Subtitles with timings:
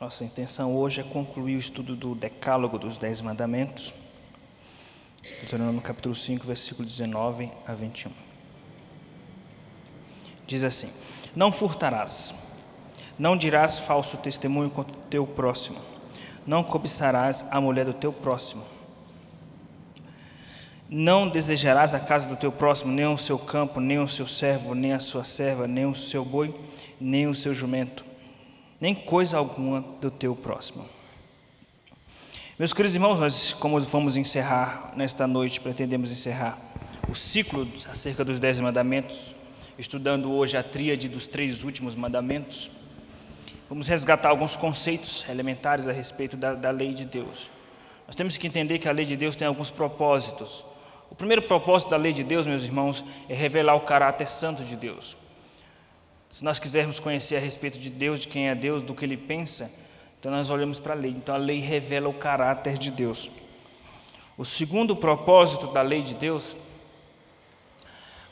[0.00, 3.94] Nossa intenção hoje é concluir o estudo do Decálogo dos Dez Mandamentos,
[5.22, 8.10] Deuteronômio capítulo 5, versículo 19 a 21.
[10.48, 10.90] Diz assim:
[11.34, 12.34] Não furtarás,
[13.16, 15.80] não dirás falso testemunho contra o teu próximo,
[16.44, 18.64] não cobiçarás a mulher do teu próximo,
[20.90, 24.74] não desejarás a casa do teu próximo, nem o seu campo, nem o seu servo,
[24.74, 26.52] nem a sua serva, nem o seu boi,
[27.00, 28.04] nem o seu jumento
[28.84, 30.84] nem coisa alguma do teu próximo.
[32.58, 36.58] Meus queridos irmãos, nós, como vamos encerrar nesta noite, pretendemos encerrar
[37.08, 39.34] o ciclo acerca dos Dez Mandamentos,
[39.78, 42.70] estudando hoje a tríade dos três últimos mandamentos.
[43.70, 47.50] Vamos resgatar alguns conceitos elementares a respeito da, da lei de Deus.
[48.06, 50.62] Nós temos que entender que a lei de Deus tem alguns propósitos.
[51.10, 54.76] O primeiro propósito da lei de Deus, meus irmãos, é revelar o caráter santo de
[54.76, 55.16] Deus.
[56.34, 59.16] Se nós quisermos conhecer a respeito de Deus, de quem é Deus, do que Ele
[59.16, 59.70] pensa,
[60.18, 61.12] então nós olhamos para a lei.
[61.12, 63.30] Então a lei revela o caráter de Deus.
[64.36, 66.56] O segundo propósito da lei de Deus,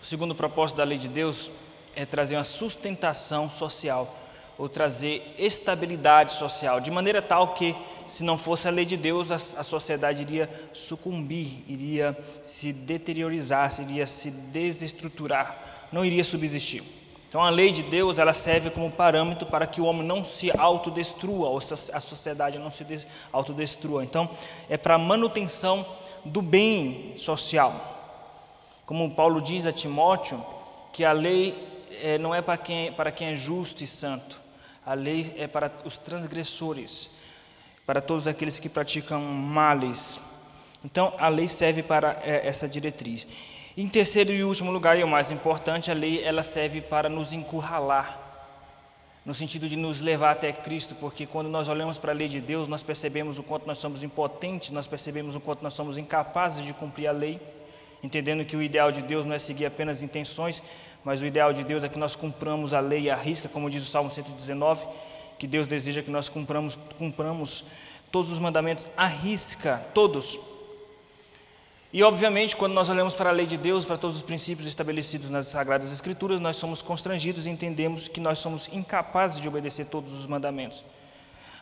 [0.03, 1.49] o segundo propósito da lei de Deus
[1.95, 4.19] é trazer uma sustentação social,
[4.59, 7.73] ou trazer estabilidade social, de maneira tal que,
[8.09, 13.73] se não fosse a lei de Deus, a, a sociedade iria sucumbir, iria se deteriorizar,
[13.81, 17.02] iria se desestruturar, não iria subsistir.
[17.33, 20.53] Então a lei de Deus ela serve como parâmetro para que o homem não se
[20.55, 22.85] autodestrua, ou a sociedade não se
[23.33, 24.05] autodestrua.
[24.05, 24.29] Então
[24.69, 25.87] é para manutenção
[26.27, 27.73] do bem social.
[28.85, 30.45] Como Paulo diz a Timóteo,
[30.93, 31.57] que a lei
[32.03, 34.39] é, não é para quem, para quem é justo e santo,
[34.85, 37.11] a lei é para os transgressores,
[37.87, 40.21] para todos aqueles que praticam males.
[40.85, 43.27] Então a lei serve para é, essa diretriz.
[43.75, 47.33] Em terceiro e último lugar, e o mais importante, a lei ela serve para nos
[47.33, 48.21] encurralar,
[49.25, 52.39] no sentido de nos levar até Cristo, porque quando nós olhamos para a lei de
[52.39, 56.67] Deus, nós percebemos o quanto nós somos impotentes, nós percebemos o quanto nós somos incapazes
[56.67, 57.41] de cumprir a lei,
[58.03, 60.63] entendendo que o ideal de Deus não é seguir apenas intenções,
[61.03, 63.83] mas o ideal de Deus é que nós cumpramos a lei à risca, como diz
[63.83, 64.87] o Salmo 119,
[65.39, 67.65] que Deus deseja que nós cumpramos, cumpramos
[68.11, 70.39] todos os mandamentos à risca, todos,
[71.93, 75.29] e, obviamente, quando nós olhamos para a lei de Deus, para todos os princípios estabelecidos
[75.29, 80.13] nas Sagradas Escrituras, nós somos constrangidos e entendemos que nós somos incapazes de obedecer todos
[80.15, 80.83] os mandamentos.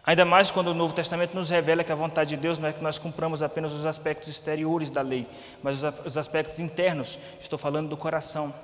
[0.07, 2.73] Ainda mais quando o Novo Testamento nos revela que a vontade de Deus não é
[2.73, 5.27] que nós cumpramos apenas os aspectos exteriores da lei,
[5.65, 8.55] mas os aspectos internos, estou falando do coração.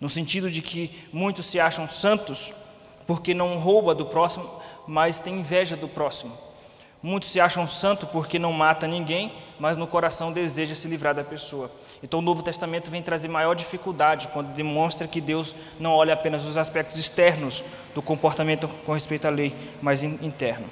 [0.00, 2.52] No sentido de que muitos se acham santos
[3.08, 4.48] porque não rouba do próximo,
[4.86, 6.45] mas tem inveja do próximo.
[7.02, 11.22] Muitos se acham santo porque não mata ninguém, mas no coração deseja se livrar da
[11.22, 11.70] pessoa.
[12.02, 16.44] Então o Novo Testamento vem trazer maior dificuldade quando demonstra que Deus não olha apenas
[16.44, 17.62] os aspectos externos
[17.94, 20.68] do comportamento com respeito à lei, mas interno.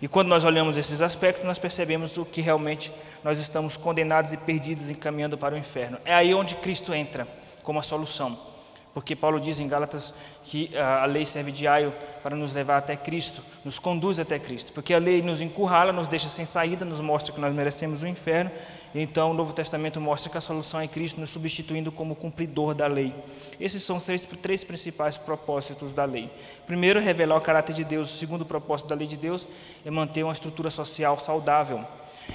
[0.00, 2.92] E quando nós olhamos esses aspectos, nós percebemos o que realmente
[3.22, 5.98] nós estamos condenados e perdidos encaminhando para o inferno.
[6.04, 7.26] É aí onde Cristo entra
[7.62, 8.51] como a solução.
[8.94, 10.12] Porque Paulo diz em Gálatas
[10.44, 14.72] que a lei serve de aio para nos levar até Cristo, nos conduz até Cristo.
[14.72, 18.06] Porque a lei nos encurrala, nos deixa sem saída, nos mostra que nós merecemos o
[18.06, 18.50] inferno.
[18.94, 22.86] Então o Novo Testamento mostra que a solução é Cristo, nos substituindo como cumpridor da
[22.86, 23.14] lei.
[23.58, 26.30] Esses são os três, três principais propósitos da lei.
[26.66, 28.12] Primeiro, revelar o caráter de Deus.
[28.12, 29.46] O segundo propósito da lei de Deus
[29.86, 31.82] é manter uma estrutura social saudável.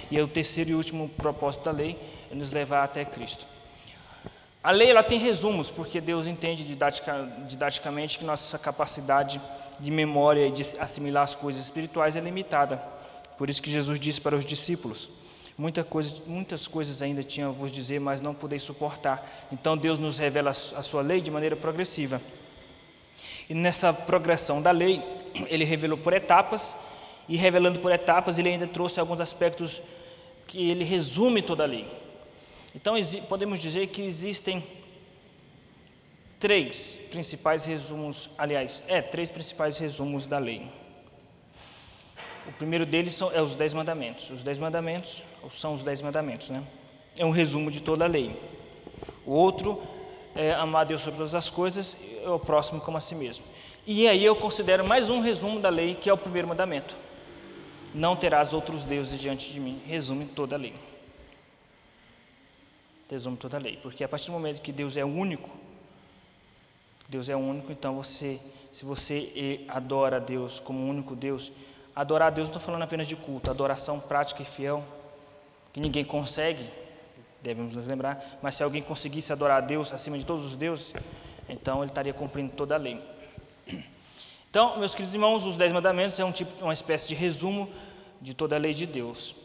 [0.10, 1.98] E o terceiro e último propósito da lei
[2.32, 3.46] é nos levar até Cristo.
[4.64, 9.42] A lei ela tem resumos, porque Deus entende didatica, didaticamente que nossa capacidade
[9.80, 12.78] de memória e de assimilar as coisas espirituais é limitada.
[13.38, 15.10] Por isso que Jesus disse para os discípulos:
[15.58, 19.48] Muita coisa, muitas coisas ainda tinha a vos dizer, mas não podeis suportar.
[19.52, 22.22] Então Deus nos revela a sua lei de maneira progressiva.
[23.50, 25.02] E nessa progressão da lei,
[25.48, 26.76] ele revelou por etapas,
[27.30, 29.82] e revelando por etapas, ele ainda trouxe alguns aspectos
[30.48, 31.88] que ele resume toda a lei.
[32.78, 32.94] Então,
[33.28, 34.64] podemos dizer que existem
[36.40, 40.72] três principais resumos, aliás, é, três principais resumos da lei.
[42.48, 44.30] O primeiro deles são, é os Dez Mandamentos.
[44.30, 46.64] Os Dez Mandamentos são os Dez Mandamentos, né?
[47.18, 48.40] É um resumo de toda a lei.
[49.26, 49.82] O outro
[50.36, 53.44] é amar Deus sobre todas as coisas e o próximo como a si mesmo.
[53.88, 56.96] E aí eu considero mais um resumo da lei, que é o primeiro mandamento.
[57.92, 59.82] Não terás outros deuses diante de mim.
[59.88, 60.76] Resume toda a lei
[63.10, 63.78] resume toda a lei.
[63.78, 65.50] Porque a partir do momento que Deus é único,
[67.08, 68.40] Deus é único, então você,
[68.74, 71.52] se você adora a Deus como único Deus,
[71.96, 74.84] adorar a Deus não estou falando apenas de culto, adoração prática e fiel,
[75.72, 76.70] que ninguém consegue,
[77.42, 80.94] devemos nos lembrar, mas se alguém conseguisse adorar a Deus acima de todos os deuses,
[81.48, 83.02] então ele estaria cumprindo toda a lei.
[84.50, 87.70] Então, meus queridos irmãos, os Dez Mandamentos é um tipo, uma espécie de resumo
[88.22, 89.36] de toda a lei de Deus.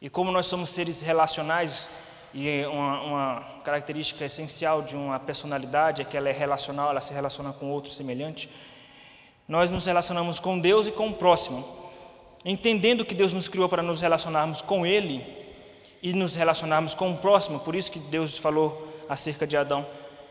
[0.00, 1.88] E como nós somos seres relacionais,
[2.34, 7.14] e uma, uma, característica essencial de uma personalidade é que ela é relacional, ela se
[7.14, 8.50] relaciona com outro semelhante.
[9.46, 11.64] Nós nos relacionamos com Deus e com o próximo,
[12.44, 15.24] entendendo que Deus nos criou para nos relacionarmos com Ele
[16.02, 17.60] e nos relacionarmos com o próximo.
[17.60, 19.86] Por isso que Deus falou acerca de Adão: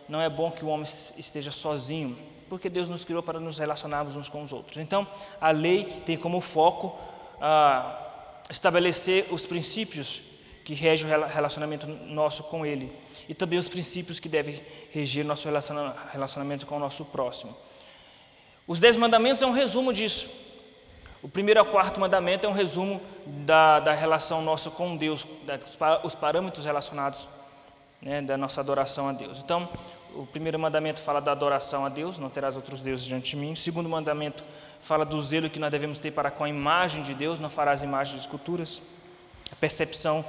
[0.09, 0.85] não é bom que o homem
[1.17, 2.17] esteja sozinho,
[2.49, 4.75] porque Deus nos criou para nos relacionarmos uns com os outros.
[4.77, 5.07] Então,
[5.39, 6.99] a lei tem como foco
[7.39, 7.97] ah,
[8.49, 10.32] estabelecer os princípios
[10.63, 12.91] que regem o relacionamento nosso com Ele
[13.27, 14.61] e também os princípios que devem
[14.91, 15.47] reger nosso
[16.11, 17.55] relacionamento com o nosso próximo.
[18.67, 20.29] Os dez mandamentos é um resumo disso.
[21.21, 25.59] O primeiro ao quarto mandamento é um resumo da, da relação nossa com Deus, da,
[26.03, 27.27] os parâmetros relacionados
[28.01, 29.39] né, da nossa adoração a Deus.
[29.39, 29.69] Então,
[30.15, 33.53] o primeiro mandamento fala da adoração a Deus, não terás outros deuses diante de mim.
[33.53, 34.43] O segundo mandamento
[34.81, 37.83] fala do zelo que nós devemos ter para com a imagem de Deus, não farás
[37.83, 38.81] imagens de esculturas.
[39.51, 40.25] A percepção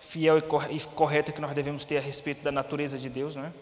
[0.00, 3.52] fiel e correta que nós devemos ter a respeito da natureza de Deus, né?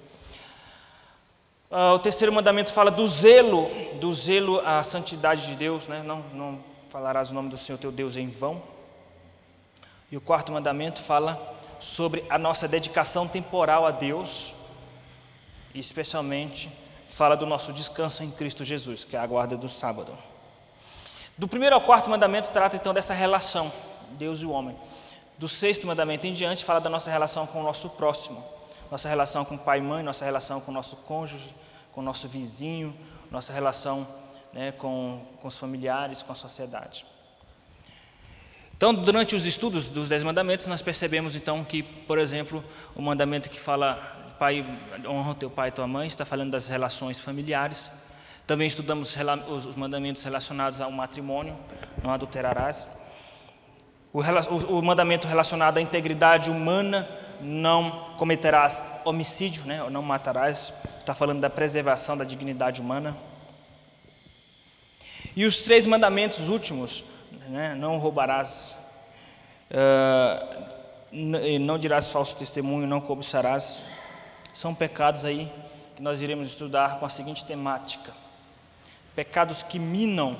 [1.71, 3.69] Ah, o terceiro mandamento fala do zelo,
[3.99, 6.03] do zelo à santidade de Deus, né?
[6.03, 8.63] não, não falarás o nome do Senhor teu Deus em vão.
[10.11, 14.55] E o quarto mandamento fala sobre a nossa dedicação temporal a Deus,
[15.75, 16.71] e especialmente
[17.11, 20.17] fala do nosso descanso em Cristo Jesus, que é a guarda do sábado.
[21.37, 23.73] Do primeiro ao quarto mandamento trata então dessa relação,
[24.13, 24.77] Deus e o homem.
[25.39, 28.43] Do sexto mandamento em diante fala da nossa relação com o nosso próximo,
[28.91, 31.55] nossa relação com pai e mãe, nossa relação com o nosso cônjuge,
[31.93, 32.97] com o nosso vizinho,
[33.31, 34.07] nossa relação
[34.53, 37.05] né, com, com os familiares, com a sociedade.
[38.75, 43.51] Então, durante os estudos dos Dez Mandamentos, nós percebemos então que, por exemplo, o mandamento
[43.51, 43.95] que fala
[44.39, 44.65] pai,
[45.07, 47.93] honra o teu pai e tua mãe, está falando das relações familiares.
[48.47, 49.17] Também estudamos
[49.49, 51.57] os mandamentos relacionados ao matrimônio,
[52.03, 52.89] não adulterarás.
[54.17, 57.07] O, o, mandamento relacionado à integridade humana,
[57.39, 63.15] não cometerás homicídio, né, não matarás, está falando da preservação da dignidade humana.
[65.37, 67.05] E os três mandamentos últimos,
[67.51, 68.79] né, não roubarás,
[69.71, 70.65] uh,
[71.61, 73.83] não dirás falso testemunho, não cobiçarás,
[74.55, 75.53] são pecados aí
[75.95, 78.15] que nós iremos estudar com a seguinte temática:
[79.15, 80.39] pecados que minam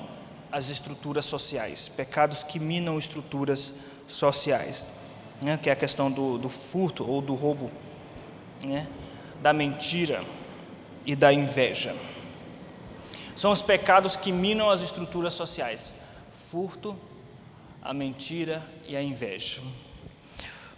[0.51, 3.73] as estruturas sociais, pecados que minam estruturas
[4.07, 4.87] sociais,
[5.41, 5.59] né?
[5.61, 7.71] que é a questão do, do furto ou do roubo,
[8.63, 8.87] né?
[9.41, 10.23] da mentira
[11.05, 11.95] e da inveja.
[13.35, 15.93] São os pecados que minam as estruturas sociais:
[16.45, 16.97] furto,
[17.81, 19.61] a mentira e a inveja.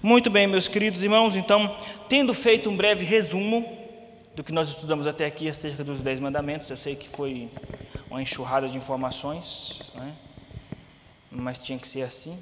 [0.01, 1.77] Muito bem, meus queridos irmãos, então,
[2.07, 3.77] tendo feito um breve resumo
[4.35, 7.49] do que nós estudamos até aqui acerca dos Dez Mandamentos, eu sei que foi
[8.09, 10.15] uma enxurrada de informações, né?
[11.29, 12.37] mas tinha que ser assim,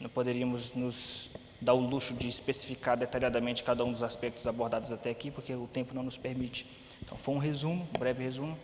[0.00, 5.10] não poderíamos nos dar o luxo de especificar detalhadamente cada um dos aspectos abordados até
[5.10, 6.66] aqui, porque o tempo não nos permite.
[7.02, 8.58] Então, foi um resumo, um breve resumo.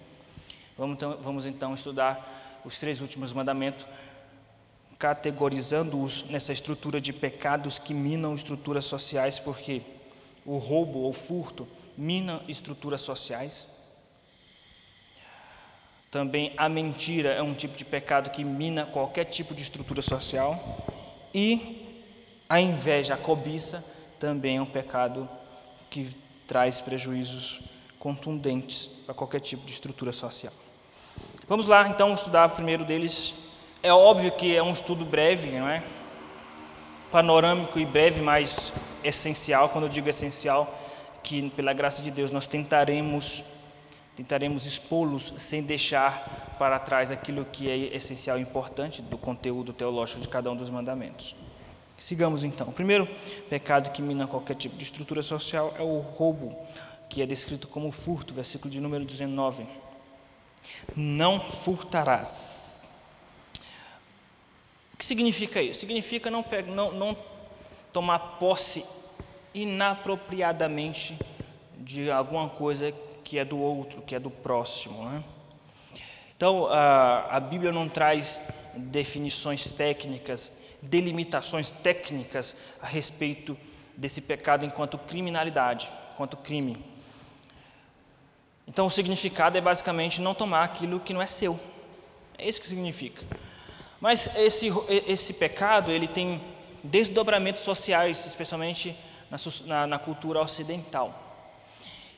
[0.77, 3.87] Vamos então, vamos então estudar os três últimos mandamentos
[4.99, 9.83] categorizando-os nessa estrutura de pecados que minam estruturas sociais, porque
[10.47, 11.67] o roubo ou furto
[11.99, 13.69] mina estruturas sociais.
[16.13, 20.85] Também a mentira é um tipo de pecado que mina qualquer tipo de estrutura social.
[21.33, 22.05] E
[22.47, 23.83] a inveja, a cobiça,
[24.21, 25.27] também é um pecado
[25.89, 26.15] que
[26.47, 27.63] traz prejuízos
[27.99, 30.53] contundentes para qualquer tipo de estrutura social.
[31.49, 33.35] Vamos lá então estudar o primeiro deles,
[33.83, 35.83] é óbvio que é um estudo breve, não é?
[37.11, 38.71] Panorâmico e breve, mas
[39.03, 39.71] essencial.
[39.71, 40.79] Quando eu digo essencial,
[41.23, 43.43] que pela graça de Deus nós tentaremos
[44.17, 50.21] tentaremos expô-los sem deixar para trás aquilo que é essencial e importante do conteúdo teológico
[50.21, 51.35] de cada um dos mandamentos.
[51.99, 52.69] Sigamos então.
[52.69, 53.09] O primeiro
[53.49, 56.57] pecado que mina qualquer tipo de estrutura social é o roubo,
[57.09, 59.67] que é descrito como furto, versículo de número 19.
[60.97, 62.73] Não furtarás
[65.03, 65.81] que significa isso?
[65.81, 67.17] Significa não, não, não
[67.93, 68.85] tomar posse
[69.53, 71.19] inapropriadamente
[71.77, 75.09] de alguma coisa que é do outro, que é do próximo.
[75.09, 75.25] Né?
[76.37, 78.41] Então, a, a Bíblia não traz
[78.75, 83.57] definições técnicas, delimitações técnicas a respeito
[83.97, 86.85] desse pecado enquanto criminalidade, enquanto crime.
[88.67, 91.59] Então, o significado é basicamente não tomar aquilo que não é seu.
[92.39, 93.25] É isso que significa.
[94.01, 94.69] Mas esse,
[95.07, 96.43] esse pecado ele tem
[96.83, 98.97] desdobramentos sociais, especialmente
[99.31, 99.37] na,
[99.67, 101.32] na, na cultura ocidental.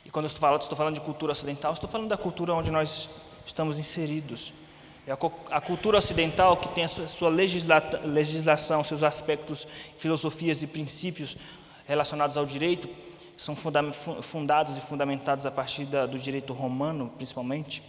[0.05, 3.09] E quando estou falando, estou falando de cultura ocidental, estou falando da cultura onde nós
[3.45, 4.53] estamos inseridos.
[5.07, 5.11] É
[5.51, 9.67] a cultura ocidental, que tem a sua legislação, seus aspectos,
[9.99, 11.37] filosofias e princípios
[11.85, 12.89] relacionados ao direito,
[13.37, 17.83] são fundados e fundamentados a partir do direito romano, principalmente.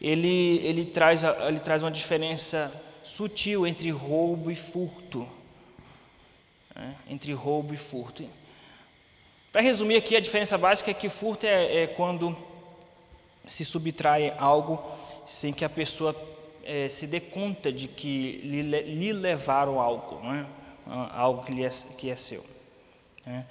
[0.00, 5.28] Ele, ele, traz, ele traz uma diferença sutil entre roubo e furto.
[6.74, 6.96] Né?
[7.08, 8.24] Entre roubo e furto.
[9.52, 12.36] Para resumir aqui, a diferença básica é que furto é, é quando
[13.46, 14.80] se subtrai algo
[15.26, 16.14] sem que a pessoa
[16.62, 20.46] é, se dê conta de que lhe, lhe levaram algo, é?
[20.86, 22.46] algo que, lhe é, que é seu.
[23.26, 23.44] Né?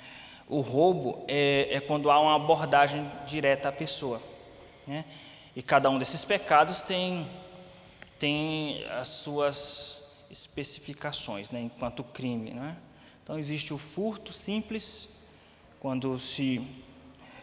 [0.48, 4.22] O roubo é, é, quando há uma abordagem direta à pessoa.
[4.88, 5.04] Né?
[5.54, 7.30] E cada um desses pecados tem,
[8.18, 10.02] tem as suas
[10.32, 12.52] especificações né, enquanto crime.
[12.52, 12.78] Né?
[13.22, 15.10] Então existe o furto simples,
[15.80, 16.62] quando se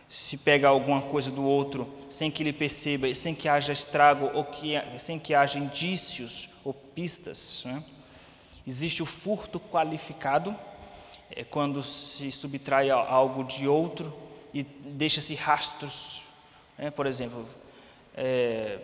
[0.09, 4.45] se pega alguma coisa do outro sem que ele perceba, sem que haja estrago ou
[4.45, 7.63] que, sem que haja indícios ou pistas.
[7.67, 7.85] Né?
[8.67, 10.57] Existe o furto qualificado,
[11.31, 14.17] é quando se subtrai algo de outro
[14.55, 16.23] e deixa-se rastros.
[16.79, 16.91] Né?
[16.91, 17.45] Por exemplo,
[18.17, 18.79] é,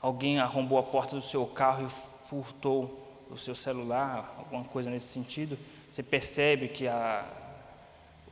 [0.00, 1.90] alguém arrombou a porta do seu carro e
[2.26, 5.58] furtou o seu celular, alguma coisa nesse sentido.
[5.90, 7.26] Você percebe que há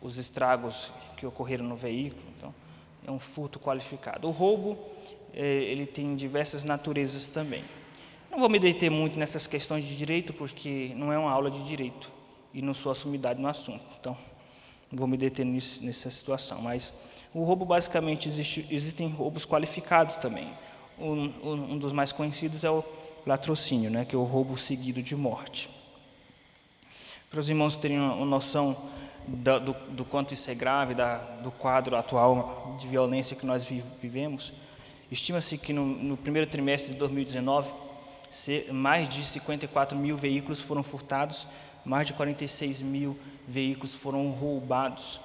[0.03, 2.23] os estragos que ocorreram no veículo.
[2.37, 2.55] Então,
[3.07, 4.29] é um furto qualificado.
[4.29, 4.79] O roubo,
[5.33, 7.65] é, ele tem diversas naturezas também.
[8.31, 11.63] Não vou me deter muito nessas questões de direito, porque não é uma aula de
[11.63, 12.11] direito
[12.53, 13.85] e não sou assumidade no assunto.
[14.01, 14.17] Então,
[14.91, 16.61] não vou me deter nisso, nessa situação.
[16.61, 16.93] Mas
[17.35, 20.49] o roubo, basicamente, existe, existem roubos qualificados também.
[20.99, 22.85] Um, um, dos mais conhecidos é o
[23.27, 25.71] latrocínio, né, que é o roubo seguido de morte.
[27.31, 28.77] Para os irmãos terem uma noção
[29.27, 33.65] do, do, do quanto isso é grave, da, do quadro atual de violência que nós
[33.65, 34.53] vivemos,
[35.11, 37.71] estima-se que no, no, primeiro trimestre de 2019,
[38.73, 41.47] mais de 54 mil veículos foram furtados,
[41.85, 45.21] mais de 46 mil veículos foram roubados,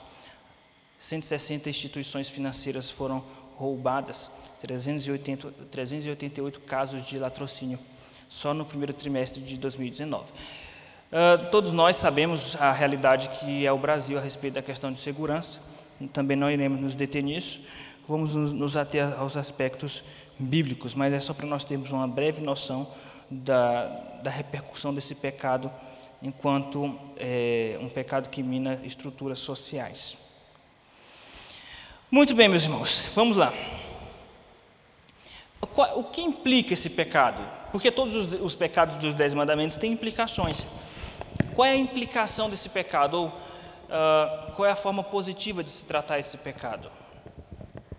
[1.00, 3.24] 160 instituições financeiras foram
[3.56, 7.80] roubadas, 380, 388 casos de latrocínio
[8.30, 10.26] só no primeiro trimestre de 2019.
[11.10, 15.00] Uh, todos nós sabemos a realidade que é o Brasil a respeito da questão de
[15.00, 15.62] segurança,
[16.12, 17.62] também não iremos nos deter nisso,
[18.06, 20.04] vamos nos, nos ater aos aspectos
[20.38, 22.92] bíblicos, mas é só para nós termos uma breve noção
[23.30, 23.86] da,
[24.22, 25.72] da repercussão desse pecado
[26.22, 30.18] enquanto é, um pecado que mina estruturas sociais.
[32.12, 33.54] Muito bem, meus irmãos, vamos lá.
[35.96, 37.42] O que implica esse pecado?
[37.72, 40.68] Porque todos os, os pecados dos Dez Mandamentos têm implicações.
[41.58, 43.16] Qual é a implicação desse pecado?
[43.16, 46.92] Ou uh, qual é a forma positiva de se tratar esse pecado?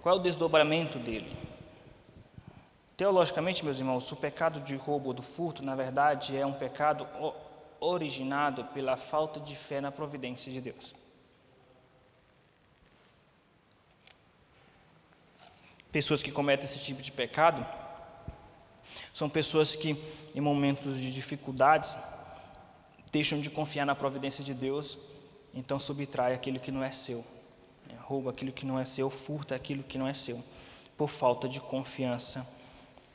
[0.01, 1.37] Qual é o desdobramento dele?
[2.97, 7.05] Teologicamente, meus irmãos, o pecado de roubo ou do furto, na verdade, é um pecado
[7.81, 10.95] originado pela falta de fé na providência de Deus.
[15.91, 17.67] Pessoas que cometem esse tipo de pecado
[19.13, 20.01] são pessoas que,
[20.33, 21.99] em momentos de dificuldades,
[23.11, 24.99] deixam de confiar na providência de Deus,
[25.55, 27.25] então subtrai aquilo que não é seu,
[27.87, 27.97] né?
[28.03, 30.43] rouba aquilo que não é seu, furta aquilo que não é seu,
[30.97, 32.47] por falta de confiança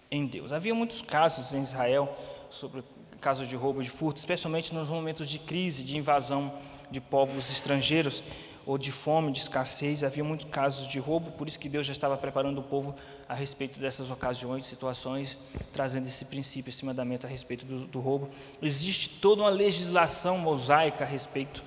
[0.09, 0.51] em Deus.
[0.51, 2.15] Havia muitos casos em Israel
[2.49, 2.83] sobre
[3.19, 6.53] casos de roubo, de furto, especialmente nos momentos de crise, de invasão
[6.91, 8.23] de povos estrangeiros
[8.65, 11.91] ou de fome, de escassez, havia muitos casos de roubo, por isso que Deus já
[11.91, 12.95] estava preparando o povo
[13.27, 15.37] a respeito dessas ocasiões, situações,
[15.71, 18.29] trazendo esse princípio, esse mandamento a respeito do, do roubo.
[18.61, 21.63] Existe toda uma legislação mosaica a respeito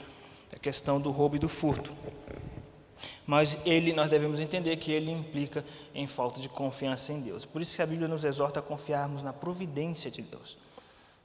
[0.50, 1.94] da questão do roubo e do furto.
[3.26, 7.44] Mas ele, nós devemos entender que ele implica em falta de confiança em Deus.
[7.44, 10.56] Por isso que a Bíblia nos exorta a confiarmos na providência de Deus.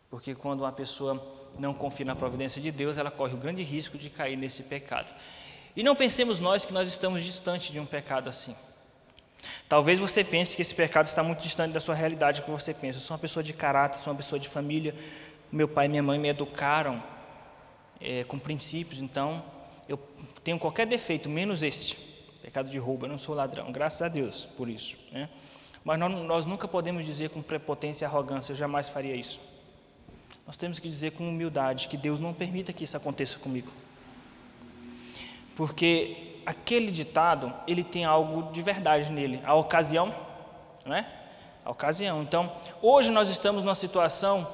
[0.10, 1.24] Porque quando uma pessoa
[1.58, 5.14] não confia na providência de Deus, ela corre o grande risco de cair nesse pecado.
[5.76, 8.56] E não pensemos nós que nós estamos distante de um pecado assim.
[9.70, 13.00] Talvez você pense que esse pecado está muito distante da sua realidade, que você pensa.
[13.00, 14.94] Eu sou uma pessoa de caráter, sou uma pessoa de família.
[15.52, 17.02] Meu pai e minha mãe me educaram
[18.00, 19.44] é, com princípios, então
[19.88, 19.98] eu
[20.44, 21.96] tenho qualquer defeito, menos este,
[22.42, 23.06] pecado de roubo.
[23.06, 24.98] Eu não sou ladrão, graças a Deus por isso.
[25.12, 25.30] Né?
[25.84, 29.40] Mas nós, nós nunca podemos dizer com prepotência e arrogância, eu jamais faria isso.
[30.46, 33.72] Nós temos que dizer com humildade que Deus não permita que isso aconteça comigo
[35.62, 40.12] porque aquele ditado, ele tem algo de verdade nele, a ocasião,
[40.84, 41.08] não é?
[41.64, 42.24] A ocasião.
[42.24, 42.52] Então,
[42.82, 44.52] hoje nós estamos numa situação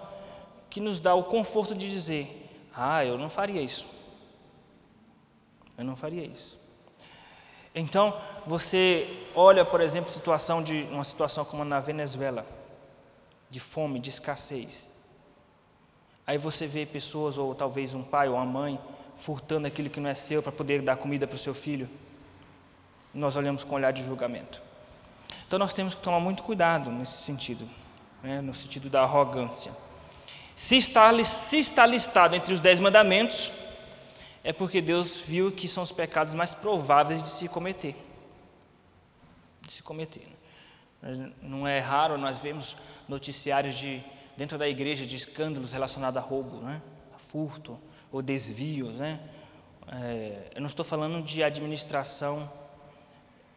[0.69, 3.87] que nos dá o conforto de dizer: "Ah, eu não faria isso".
[5.77, 6.59] Eu não faria isso.
[7.73, 8.13] Então,
[8.45, 12.45] você olha, por exemplo, situação de uma situação como na Venezuela,
[13.49, 14.89] de fome, de escassez.
[16.25, 18.77] Aí você vê pessoas, ou talvez um pai ou uma mãe,
[19.17, 21.89] furtando aquilo que não é seu para poder dar comida para o seu filho.
[23.13, 24.61] Nós olhamos com olhar de julgamento.
[25.47, 27.67] Então nós temos que tomar muito cuidado nesse sentido,
[28.21, 29.71] né, no sentido da arrogância.
[30.55, 33.51] Se está, se está listado entre os dez mandamentos,
[34.43, 37.95] é porque Deus viu que são os pecados mais prováveis de se cometer.
[39.61, 40.27] De se cometer.
[41.41, 42.75] Não é raro nós vemos
[43.07, 44.03] noticiários de
[44.35, 46.81] dentro da igreja de escândalos relacionados a roubo, né?
[47.15, 47.79] a furto
[48.11, 48.95] ou desvios.
[48.95, 49.19] Né?
[49.91, 52.51] É, eu não estou falando de administração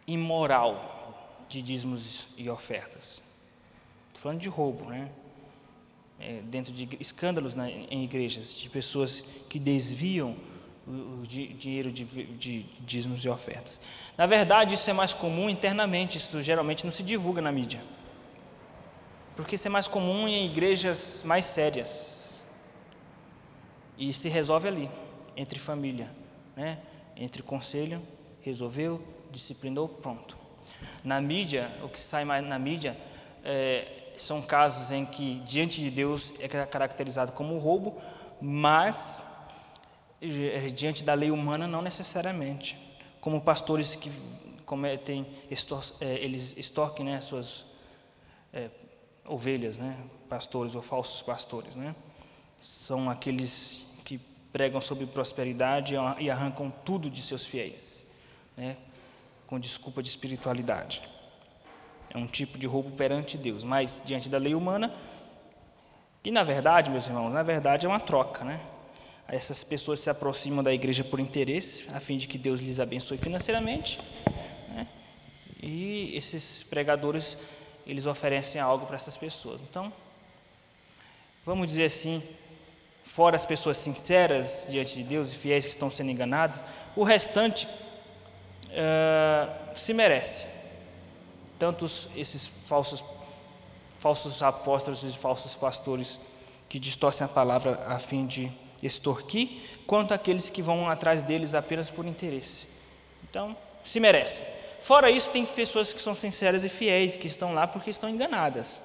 [0.07, 3.23] imoral de dízimos e ofertas.
[4.09, 5.11] Estou falando de roubo, né?
[6.19, 10.37] É, dentro de escândalos na, em igrejas, de pessoas que desviam
[10.87, 13.80] o, o de, dinheiro de, de, de dízimos e ofertas.
[14.19, 17.80] Na verdade, isso é mais comum internamente, isso geralmente não se divulga na mídia
[19.40, 22.20] porque isso é mais comum em igrejas mais sérias.
[24.00, 24.90] E se resolve ali,
[25.37, 26.11] entre família,
[26.57, 26.78] né?
[27.14, 28.00] entre conselho,
[28.40, 30.38] resolveu, disciplinou, pronto.
[31.04, 32.97] Na mídia, o que sai mais na mídia
[33.45, 38.00] é, são casos em que, diante de Deus, é caracterizado como roubo,
[38.40, 39.23] mas
[40.75, 42.78] diante da lei humana, não necessariamente.
[43.21, 44.11] Como pastores que
[44.64, 45.26] cometem,
[46.00, 47.66] é, eles extorquem né, suas
[48.50, 48.71] é,
[49.26, 49.95] ovelhas, né?
[50.26, 51.75] pastores ou falsos pastores.
[51.75, 51.95] Né?
[52.62, 53.90] São aqueles que
[54.52, 58.07] pregam sobre prosperidade e arrancam tudo de seus fiéis,
[58.57, 58.76] né?
[59.47, 61.02] com desculpa de espiritualidade.
[62.12, 64.95] É um tipo de roubo perante Deus, mas diante da lei humana.
[66.25, 68.61] E na verdade, meus irmãos, na verdade é uma troca, né?
[69.28, 73.16] Essas pessoas se aproximam da igreja por interesse, a fim de que Deus lhes abençoe
[73.16, 74.00] financeiramente.
[74.69, 74.88] Né?
[75.62, 77.38] E esses pregadores
[77.87, 79.61] eles oferecem algo para essas pessoas.
[79.61, 79.92] Então,
[81.47, 82.23] vamos dizer assim,
[83.13, 86.61] fora as pessoas sinceras diante de Deus e fiéis que estão sendo enganadas,
[86.95, 87.67] o restante
[88.69, 90.47] uh, se merece.
[91.59, 93.03] Tantos esses falsos,
[93.99, 96.21] falsos apóstolos e falsos pastores
[96.69, 101.91] que distorcem a palavra a fim de extorquir, quanto aqueles que vão atrás deles apenas
[101.91, 102.69] por interesse.
[103.29, 104.41] Então, se merece.
[104.81, 108.81] Fora isso, tem pessoas que são sinceras e fiéis, que estão lá porque estão enganadas.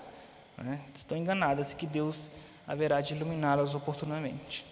[0.58, 0.82] Né?
[0.96, 2.28] Estão enganadas e que Deus
[2.68, 4.66] haverá de iluminá-las oportunamente.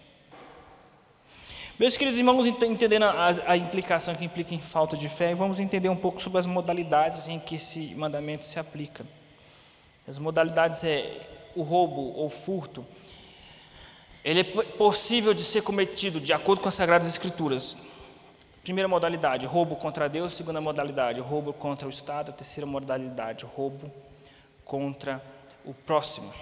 [1.80, 5.90] Meus queridos irmãos, entendendo a, a, implicação que implica em falta de fé, vamos entender
[5.90, 9.06] um pouco sobre as modalidades em que esse mandamento se aplica.
[10.08, 11.20] As modalidades é
[11.56, 12.86] o roubo ou furto.
[14.24, 17.76] Ele é possível de ser cometido de acordo com as Sagradas Escrituras
[18.64, 20.32] Primeira modalidade, roubo contra Deus.
[20.32, 22.32] Segunda modalidade, roubo contra o Estado.
[22.32, 23.92] Terceira modalidade, roubo
[24.64, 25.22] contra
[25.66, 26.34] o próximo.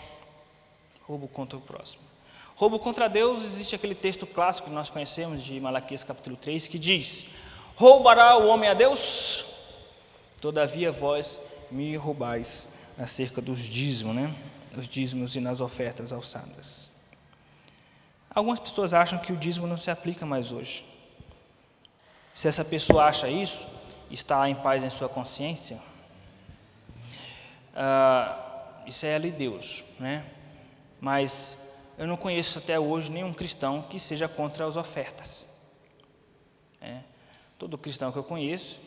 [1.12, 2.02] Roubo contra o próximo.
[2.56, 6.80] Roubo contra Deus, existe aquele texto clássico que nós conhecemos de Malaquias capítulo 3, que
[6.80, 7.26] diz:
[7.76, 9.46] Roubará o homem a Deus?
[10.40, 14.34] Todavia vós me roubais acerca dos dízimos, né?
[14.74, 16.94] Os dízimos e nas ofertas alçadas.
[18.34, 20.86] Algumas pessoas acham que o dízimo não se aplica mais hoje.
[22.34, 23.68] Se essa pessoa acha isso,
[24.10, 25.78] está em paz em sua consciência,
[27.76, 30.24] ah, isso é ali Deus, né?
[31.02, 31.58] Mas
[31.98, 35.48] eu não conheço até hoje nenhum cristão que seja contra as ofertas.
[36.80, 37.00] É.
[37.58, 38.80] Todo cristão que eu conheço,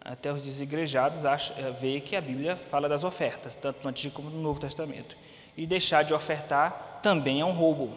[0.00, 4.14] até os desigrejados, acha, é, vê que a Bíblia fala das ofertas, tanto no Antigo
[4.14, 5.16] como no Novo Testamento.
[5.56, 7.96] E deixar de ofertar também é um roubo.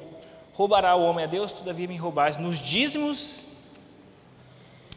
[0.54, 3.46] Roubará o homem a Deus, todavia me roubais nos dízimos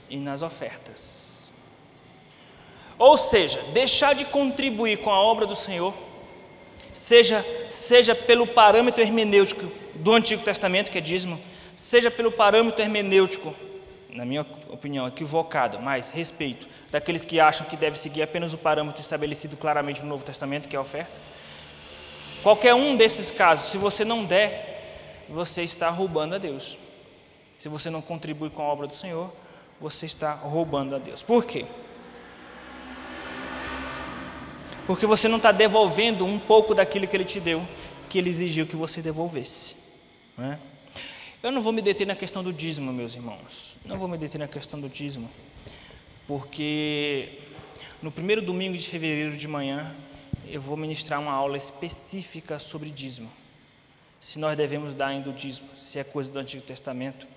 [0.08, 1.52] e nas ofertas.
[2.98, 5.94] Ou seja, deixar de contribuir com a obra do Senhor,
[6.92, 11.40] seja, seja pelo parâmetro hermenêutico do Antigo Testamento, que é dízimo,
[11.76, 13.54] seja pelo parâmetro hermenêutico,
[14.10, 19.00] na minha opinião, equivocado, mas respeito, daqueles que acham que deve seguir apenas o parâmetro
[19.00, 21.12] estabelecido claramente no Novo Testamento, que é a oferta.
[22.42, 26.78] Qualquer um desses casos, se você não der, você está roubando a Deus.
[27.58, 29.30] Se você não contribui com a obra do Senhor,
[29.80, 31.22] você está roubando a Deus.
[31.22, 31.66] Por quê?
[34.90, 37.64] Porque você não está devolvendo um pouco daquilo que Ele te deu,
[38.08, 39.76] que Ele exigiu que você devolvesse.
[40.36, 40.58] Não é?
[41.40, 43.76] Eu não vou me deter na questão do dízimo, meus irmãos.
[43.84, 45.30] Não vou me deter na questão do dízimo,
[46.26, 47.38] porque
[48.02, 49.94] no primeiro domingo de fevereiro de manhã
[50.48, 53.30] eu vou ministrar uma aula específica sobre dízimo.
[54.20, 57.28] Se nós devemos dar ainda o dízimo, se é coisa do Antigo Testamento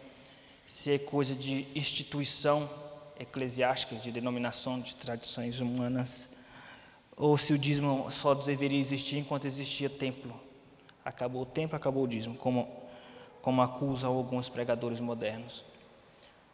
[0.66, 2.68] se é coisa de instituição
[3.20, 6.33] eclesiásticas, de denominação, de tradições humanas,
[7.16, 10.34] ou se o dízimo só deveria existir enquanto existia templo.
[11.04, 12.68] Acabou o templo, acabou o dízimo, como,
[13.42, 15.64] como acusam alguns pregadores modernos.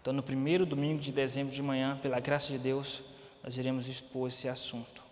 [0.01, 3.03] Então, no primeiro domingo de dezembro de manhã, pela graça de Deus,
[3.43, 5.03] nós iremos expor esse assunto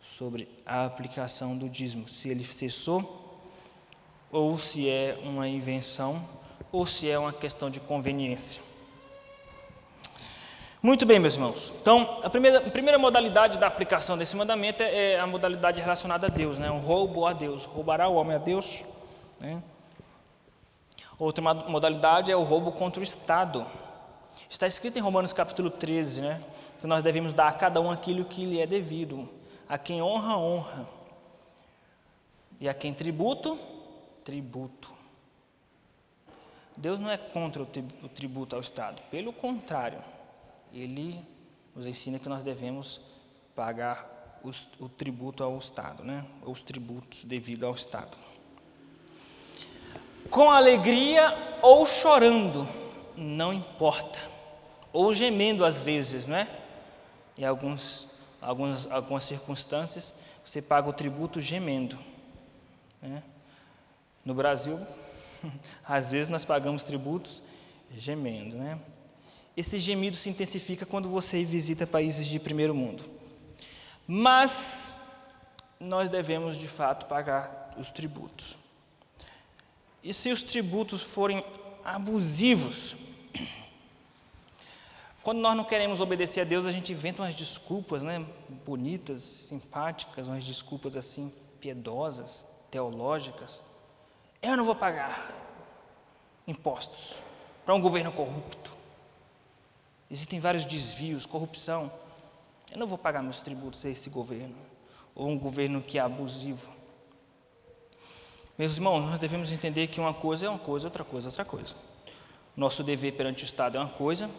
[0.00, 3.40] sobre a aplicação do dízimo, se ele cessou,
[4.30, 6.28] ou se é uma invenção,
[6.70, 8.62] ou se é uma questão de conveniência.
[10.84, 11.72] Muito bem, meus irmãos.
[11.80, 16.26] Então, a primeira, a primeira modalidade da aplicação desse mandamento é, é a modalidade relacionada
[16.26, 16.70] a Deus, né?
[16.70, 17.64] o roubo a Deus.
[17.64, 18.84] Roubará o homem a Deus.
[19.40, 19.62] Né?
[21.18, 23.66] Outra modalidade é o roubo contra o Estado.
[24.50, 26.42] Está escrito em Romanos capítulo 13, né?
[26.82, 29.26] que nós devemos dar a cada um aquilo que lhe é devido.
[29.66, 30.86] A quem honra, honra.
[32.60, 33.58] E a quem tributo,
[34.22, 34.92] tributo.
[36.76, 40.12] Deus não é contra o tributo ao Estado, pelo contrário
[40.74, 41.24] ele
[41.74, 43.00] nos ensina que nós devemos
[43.54, 46.26] pagar os, o tributo ao Estado, né?
[46.44, 48.16] os tributos devido ao Estado.
[50.28, 52.68] Com alegria ou chorando,
[53.16, 54.18] não importa.
[54.92, 56.48] Ou gemendo às vezes, não é?
[57.38, 58.08] Em alguns,
[58.40, 61.98] algumas, algumas circunstâncias, você paga o tributo gemendo.
[63.00, 63.22] Né?
[64.24, 64.80] No Brasil,
[65.86, 67.42] às vezes nós pagamos tributos
[67.96, 68.78] gemendo, né?
[69.56, 73.04] Esse gemido se intensifica quando você visita países de primeiro mundo.
[74.06, 74.92] Mas
[75.78, 78.56] nós devemos de fato pagar os tributos.
[80.02, 81.44] E se os tributos forem
[81.84, 82.96] abusivos,
[85.22, 88.26] quando nós não queremos obedecer a Deus, a gente inventa umas desculpas, né,
[88.66, 93.62] bonitas, simpáticas, umas desculpas assim piedosas, teológicas.
[94.42, 95.32] Eu não vou pagar
[96.46, 97.22] impostos
[97.64, 98.73] para um governo corrupto.
[100.14, 101.90] Existem vários desvios, corrupção.
[102.70, 104.54] Eu não vou pagar meus tributos a esse governo,
[105.12, 106.70] ou um governo que é abusivo.
[108.56, 111.44] Meus irmãos, nós devemos entender que uma coisa é uma coisa, outra coisa é outra
[111.44, 111.74] coisa.
[112.56, 114.30] Nosso dever perante o Estado é uma coisa,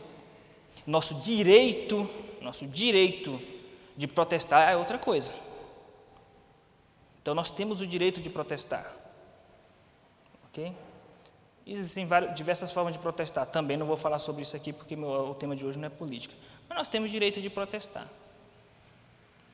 [0.88, 2.10] nosso direito,
[2.40, 3.38] nosso direito
[3.98, 5.34] de protestar é outra coisa.
[7.22, 8.96] Então nós temos o direito de protestar.
[10.46, 10.74] Ok?
[11.68, 13.46] Existem várias, diversas formas de protestar.
[13.48, 15.90] Também não vou falar sobre isso aqui porque meu, o tema de hoje não é
[15.90, 16.34] política.
[16.70, 18.08] Mas nós temos direito de protestar.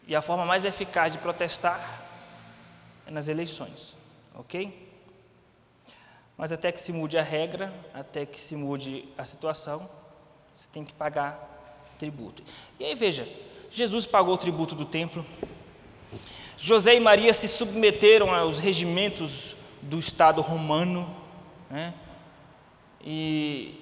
[0.07, 2.03] E a forma mais eficaz de protestar
[3.07, 3.95] é nas eleições.
[4.35, 4.89] Ok?
[6.37, 9.89] Mas até que se mude a regra, até que se mude a situação,
[10.55, 11.47] você tem que pagar
[11.97, 12.43] tributo.
[12.79, 13.27] E aí veja,
[13.69, 15.25] Jesus pagou o tributo do templo.
[16.57, 21.20] José e Maria se submeteram aos regimentos do Estado romano.
[21.71, 21.93] Né?
[22.99, 23.79] E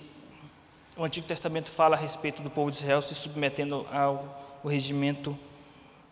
[0.95, 5.37] o Antigo Testamento fala a respeito do povo de Israel se submetendo ao, regimento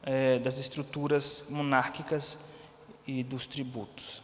[0.02, 2.40] é, das estruturas monárquicas
[3.06, 4.24] e dos tributos.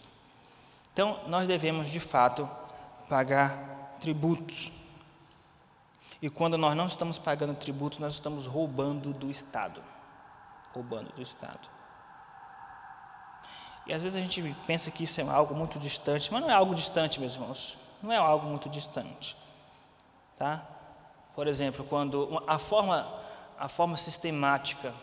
[0.93, 2.49] Então, nós devemos de fato
[3.07, 4.71] pagar tributos.
[6.21, 9.83] E quando nós não estamos pagando tributos, nós estamos roubando do Estado.
[10.73, 11.72] Roubando do Estado.
[13.85, 16.53] E às vezes a gente pensa que isso é algo muito distante, mas não é
[16.53, 17.77] algo distante, meus irmãos.
[18.01, 19.35] Não é algo muito distante.
[20.37, 20.65] Tá?
[21.35, 23.11] Por exemplo, quando a forma,
[23.57, 24.93] a forma sistemática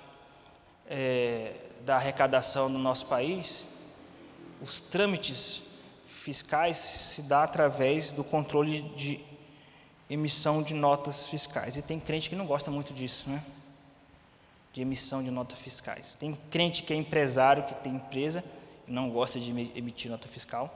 [0.87, 3.67] é, da arrecadação no nosso país,
[4.63, 5.63] os trâmites
[6.07, 9.21] fiscais se dá através do controle de
[10.09, 11.77] emissão de notas fiscais.
[11.77, 13.43] E tem crente que não gosta muito disso, né?
[14.73, 16.15] De emissão de notas fiscais.
[16.15, 18.45] Tem crente que é empresário, que tem empresa,
[18.91, 20.71] não gosta de emitir nota fiscal.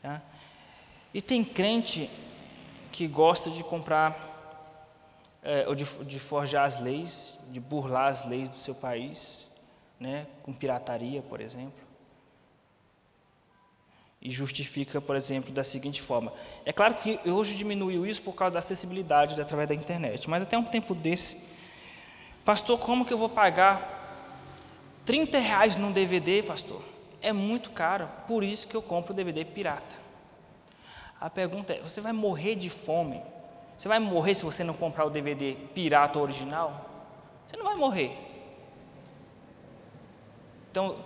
[0.00, 0.22] Tá?
[1.12, 2.08] E tem crente
[2.92, 4.78] que gosta de comprar,
[5.42, 9.48] é, ou de, de, forjar as leis, de burlar as leis do seu país,
[9.98, 11.90] né, com pirataria, por exemplo.
[14.22, 16.32] E justifica, por exemplo, da seguinte forma:
[16.64, 20.56] é claro que hoje diminuiu isso por causa da acessibilidade através da internet, mas até
[20.56, 21.38] um tempo desse,
[22.44, 23.99] pastor, como que eu vou pagar
[25.04, 26.82] 30 reais num DVD, pastor,
[27.22, 29.96] é muito caro, por isso que eu compro DVD pirata.
[31.20, 33.20] A pergunta é: você vai morrer de fome?
[33.76, 36.88] Você vai morrer se você não comprar o DVD pirata original?
[37.46, 38.16] Você não vai morrer.
[40.70, 40.96] Então,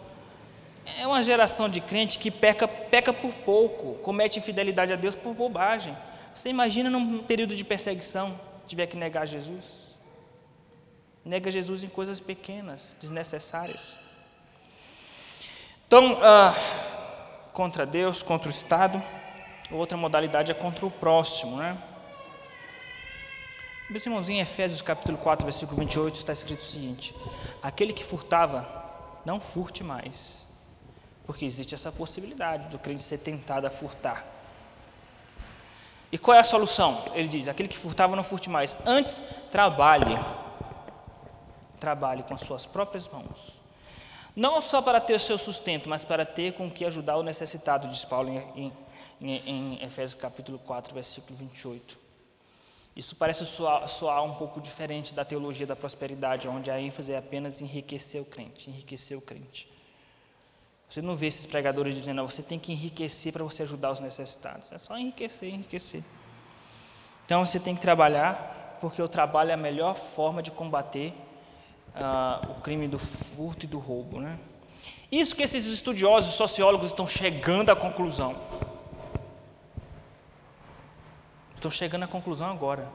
[0.85, 5.35] é uma geração de crente que peca, peca por pouco, comete infidelidade a Deus por
[5.35, 5.97] bobagem.
[6.35, 9.94] Você imagina num período de perseguição, tiver que negar Jesus?
[11.25, 13.99] Nega Jesus em coisas pequenas, desnecessárias.
[15.87, 16.55] Então, ah,
[17.53, 19.03] contra Deus, contra o Estado,
[19.71, 21.79] outra modalidade é contra o próximo, né?
[23.89, 27.15] Meus irmãos, em Efésios capítulo 4, versículo 28, está escrito o seguinte:
[27.63, 28.67] Aquele que furtava,
[29.25, 30.47] não furte mais,
[31.27, 34.27] porque existe essa possibilidade do crente ser tentado a furtar.
[36.11, 37.05] E qual é a solução?
[37.15, 38.77] Ele diz: aquele que furtava, não furte mais.
[38.87, 40.19] Antes, trabalhe.
[41.85, 43.61] Trabalhe com as suas próprias mãos.
[44.35, 47.88] Não só para ter o seu sustento, mas para ter com que ajudar o necessitado,
[47.88, 48.73] diz Paulo em,
[49.20, 51.99] em, em Efésios capítulo 4, versículo 28.
[52.97, 57.18] Isso parece soar, soar, um pouco diferente da teologia da prosperidade, onde a ênfase é
[57.18, 59.70] apenas enriquecer o crente, enriquecer o crente.
[60.88, 64.01] Você não vê esses pregadores dizendo, não, você tem que enriquecer para você ajudar os
[64.01, 64.73] necessitados.
[64.73, 66.03] É só enriquecer, enriquecer.
[67.27, 71.12] Então você tem que trabalhar, porque o trabalho é a melhor forma de combater
[71.95, 74.21] uh, o crime do furto e do roubo.
[74.21, 74.39] Né?
[75.11, 78.37] Isso que esses estudiosos, sociólogos estão chegando à conclusão.
[81.55, 82.89] Estou chegando à conclusão agora.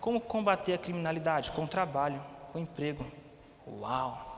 [0.00, 1.52] Como combater a criminalidade?
[1.52, 3.06] Com trabalho, com emprego.
[3.66, 4.28] Uau!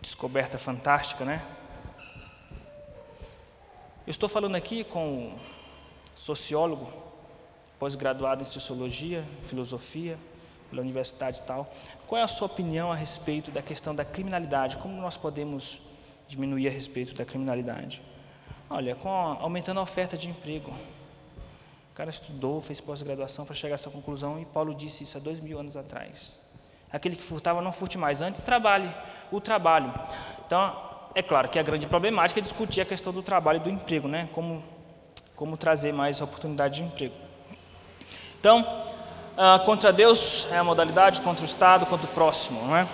[0.00, 1.44] Descoberta fantástica, né?
[4.06, 5.38] Eu estou falando aqui com um
[6.16, 6.92] sociólogo,
[7.78, 10.18] pós-graduado em sociologia, filosofia,
[10.72, 11.70] pela universidade e tal.
[12.06, 14.78] Qual é a sua opinião a respeito da questão da criminalidade?
[14.78, 15.80] Como nós podemos
[16.26, 18.02] diminuir a respeito da criminalidade?
[18.70, 20.72] Olha, com aumentando a oferta de emprego.
[21.92, 25.20] O cara estudou, fez pós-graduação para chegar a essa conclusão e Paulo disse isso há
[25.20, 26.40] dois mil anos atrás.
[26.90, 28.22] Aquele que furtava, não furte mais.
[28.22, 28.90] Antes, trabalhe.
[29.30, 29.92] O trabalho.
[30.46, 30.74] Então,
[31.14, 34.08] é claro que a grande problemática é discutir a questão do trabalho e do emprego,
[34.08, 34.28] né?
[34.32, 34.62] Como,
[35.36, 37.14] como trazer mais oportunidade de emprego.
[38.40, 38.91] Então,
[39.36, 42.86] ah, contra Deus é a modalidade, contra o Estado, contra o próximo, não é?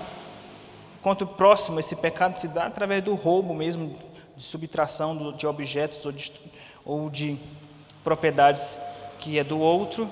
[1.02, 3.96] Contra o próximo, esse pecado se dá através do roubo mesmo,
[4.36, 6.32] de subtração de objetos ou de,
[6.84, 7.38] ou de
[8.04, 8.78] propriedades
[9.18, 10.10] que é do outro,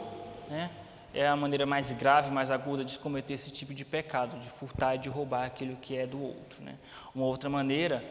[0.51, 0.71] né,
[1.15, 4.97] é a maneira mais grave, mais aguda de cometer esse tipo de pecado, de furtar
[4.97, 6.63] e de roubar aquilo que é do outro.
[6.63, 6.75] Né.
[7.15, 8.05] Uma outra maneira,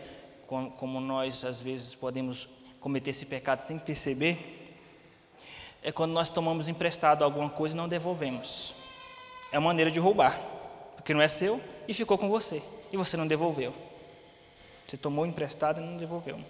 [0.47, 2.47] como nós às vezes podemos
[2.79, 4.64] cometer esse pecado sem perceber,
[5.85, 8.73] é quando nós tomamos emprestado alguma coisa e não devolvemos.
[9.51, 10.41] É uma maneira de roubar,
[10.95, 12.59] porque não é seu e ficou com você,
[12.91, 13.71] e você não devolveu.
[14.87, 16.43] Você tomou emprestado e não devolveu.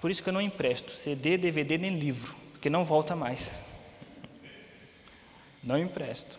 [0.00, 3.52] Por isso que eu não empresto CD, DVD nem livro, porque não volta mais.
[5.62, 6.36] Não empresto.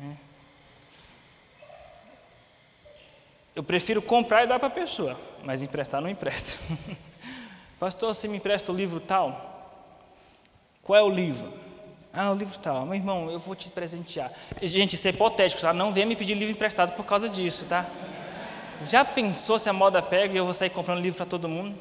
[0.00, 0.16] É.
[3.54, 6.58] Eu prefiro comprar e dar para a pessoa, mas emprestar não empresto.
[7.78, 9.48] Pastor, você me empresta o livro tal?
[10.82, 11.52] Qual é o livro?
[12.12, 12.84] Ah, o livro tal.
[12.84, 14.32] Meu irmão, eu vou te presentear.
[14.62, 15.72] Gente, isso é hipotético, tá?
[15.72, 17.86] Não venha me pedir livro emprestado por causa disso, tá?
[18.88, 21.78] Já pensou se a moda pega e eu vou sair comprando livro para todo mundo?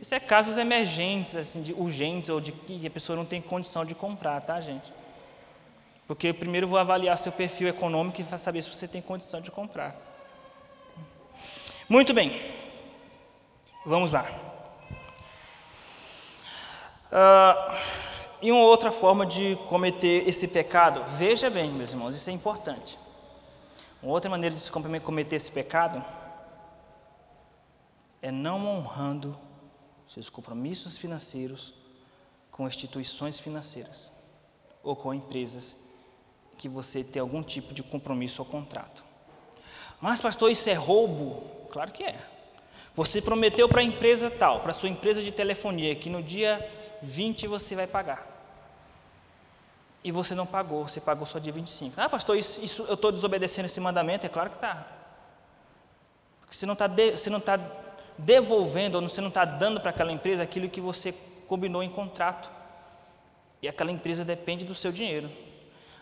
[0.00, 3.84] Isso é casos emergentes, assim, de urgentes ou de que a pessoa não tem condição
[3.84, 4.92] de comprar, tá, gente?
[6.06, 9.50] Porque eu primeiro vou avaliar seu perfil econômico e saber se você tem condição de
[9.50, 9.94] comprar.
[11.88, 12.40] Muito bem,
[13.84, 14.49] vamos lá.
[17.10, 17.76] Uh,
[18.40, 22.98] e uma outra forma de cometer esse pecado, veja bem, meus irmãos, isso é importante.
[24.02, 26.02] Uma outra maneira de se cometer esse pecado
[28.22, 29.36] é não honrando
[30.08, 31.74] seus compromissos financeiros
[32.50, 34.12] com instituições financeiras
[34.82, 35.76] ou com empresas
[36.56, 39.04] que você tem algum tipo de compromisso ou contrato.
[40.00, 41.42] Mas, pastor, isso é roubo?
[41.70, 42.18] Claro que é.
[42.94, 46.79] Você prometeu para a empresa tal, para a sua empresa de telefonia, que no dia
[47.02, 48.26] 20 você vai pagar.
[50.02, 52.00] E você não pagou, você pagou só dia 25.
[52.00, 54.24] Ah, pastor, isso, isso eu estou desobedecendo esse mandamento?
[54.24, 54.86] É claro que está.
[56.40, 57.64] Porque você não está tá
[58.16, 61.12] devolvendo, ou você não está dando para aquela empresa aquilo que você
[61.46, 62.50] combinou em contrato.
[63.60, 65.30] E aquela empresa depende do seu dinheiro.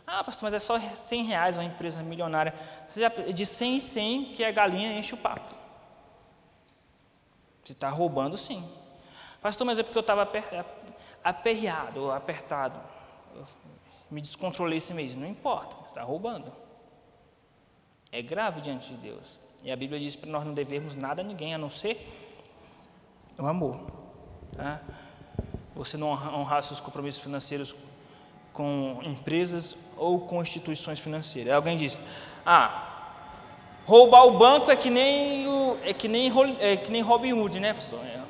[0.06, 2.54] Ah, pastor, mas é só 100 reais uma empresa milionária.
[2.86, 5.54] Você já, de 100 em 100 que a galinha enche o papo.
[7.62, 8.66] Você está roubando sim.
[9.42, 10.24] Pastor, mas é porque eu estava
[11.28, 12.80] aperreado apertado.
[14.10, 15.14] Me descontrolei esse mês.
[15.14, 16.50] Não importa, está roubando.
[18.10, 19.38] É grave diante de Deus.
[19.62, 22.08] E a Bíblia diz para nós não devermos nada a ninguém a não ser
[23.38, 23.78] o amor.
[24.56, 24.80] Tá?
[25.74, 27.76] Você não honrar seus compromissos financeiros
[28.52, 31.52] com empresas ou com instituições financeiras.
[31.52, 31.98] Alguém diz:
[32.46, 33.12] Ah,
[33.84, 37.60] roubar o banco é que nem o, é que nem é que nem Robin Hood,
[37.60, 38.00] né, pastor?
[38.00, 38.24] É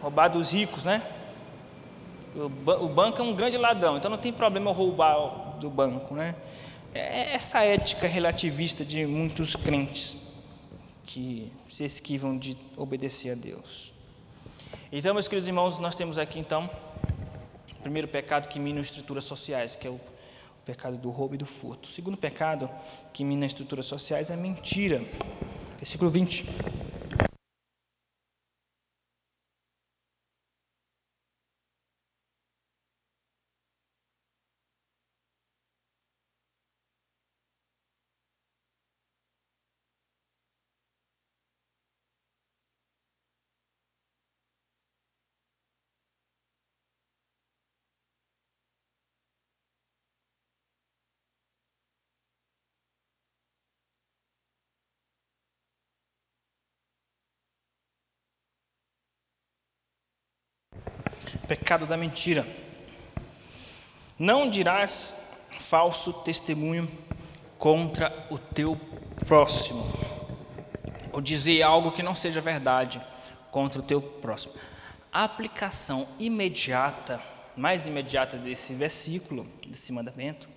[0.00, 1.15] roubar dos ricos, né?
[2.36, 6.14] O, o banco é um grande ladrão, então não tem problema eu roubar do banco,
[6.14, 6.34] né?
[6.94, 10.16] É essa ética relativista de muitos crentes
[11.04, 13.92] que se esquivam de obedecer a Deus.
[14.92, 16.70] Então, meus queridos irmãos, nós temos aqui então
[17.86, 20.00] primeiro pecado que mina estruturas sociais, que é o
[20.64, 21.88] pecado do roubo e do furto.
[21.88, 22.68] O segundo pecado
[23.12, 25.04] que mina estruturas sociais é mentira.
[25.78, 26.46] Versículo 20.
[61.46, 62.44] Pecado da mentira.
[64.18, 65.14] Não dirás
[65.60, 66.90] falso testemunho
[67.56, 68.76] contra o teu
[69.26, 69.84] próximo,
[71.12, 73.00] ou dizer algo que não seja verdade
[73.52, 74.54] contra o teu próximo.
[75.12, 77.20] A aplicação imediata,
[77.56, 80.48] mais imediata desse versículo, desse mandamento,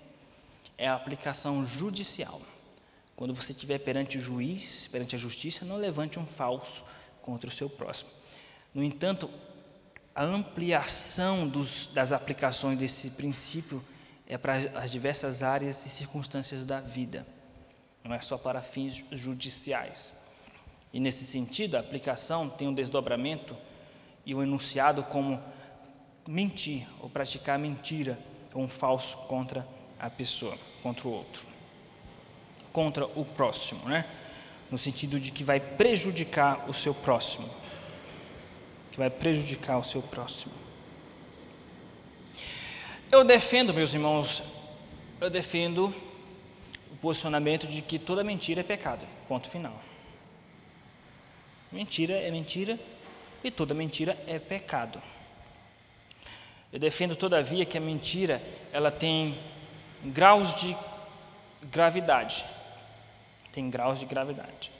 [0.76, 2.40] é a aplicação judicial.
[3.14, 6.84] Quando você estiver perante o juiz, perante a justiça, não levante um falso
[7.22, 8.10] contra o seu próximo.
[8.74, 9.30] No entanto,
[10.20, 13.82] a ampliação dos, das aplicações desse princípio
[14.28, 17.26] é para as diversas áreas e circunstâncias da vida,
[18.04, 20.14] não é só para fins judiciais.
[20.92, 23.56] E nesse sentido, a aplicação tem um desdobramento
[24.26, 25.42] e um enunciado como
[26.28, 28.18] mentir ou praticar mentira
[28.52, 29.66] ou um falso contra
[29.98, 31.46] a pessoa, contra o outro,
[32.74, 34.04] contra o próximo, né?
[34.70, 37.59] No sentido de que vai prejudicar o seu próximo
[39.00, 40.52] vai prejudicar o seu próximo.
[43.10, 44.42] Eu defendo, meus irmãos,
[45.18, 45.86] eu defendo
[46.92, 49.80] o posicionamento de que toda mentira é pecado, ponto final.
[51.72, 52.78] Mentira é mentira
[53.42, 55.00] e toda mentira é pecado.
[56.70, 59.40] Eu defendo, todavia, que a mentira ela tem
[60.04, 60.76] graus de
[61.62, 62.44] gravidade.
[63.50, 64.70] Tem graus de gravidade.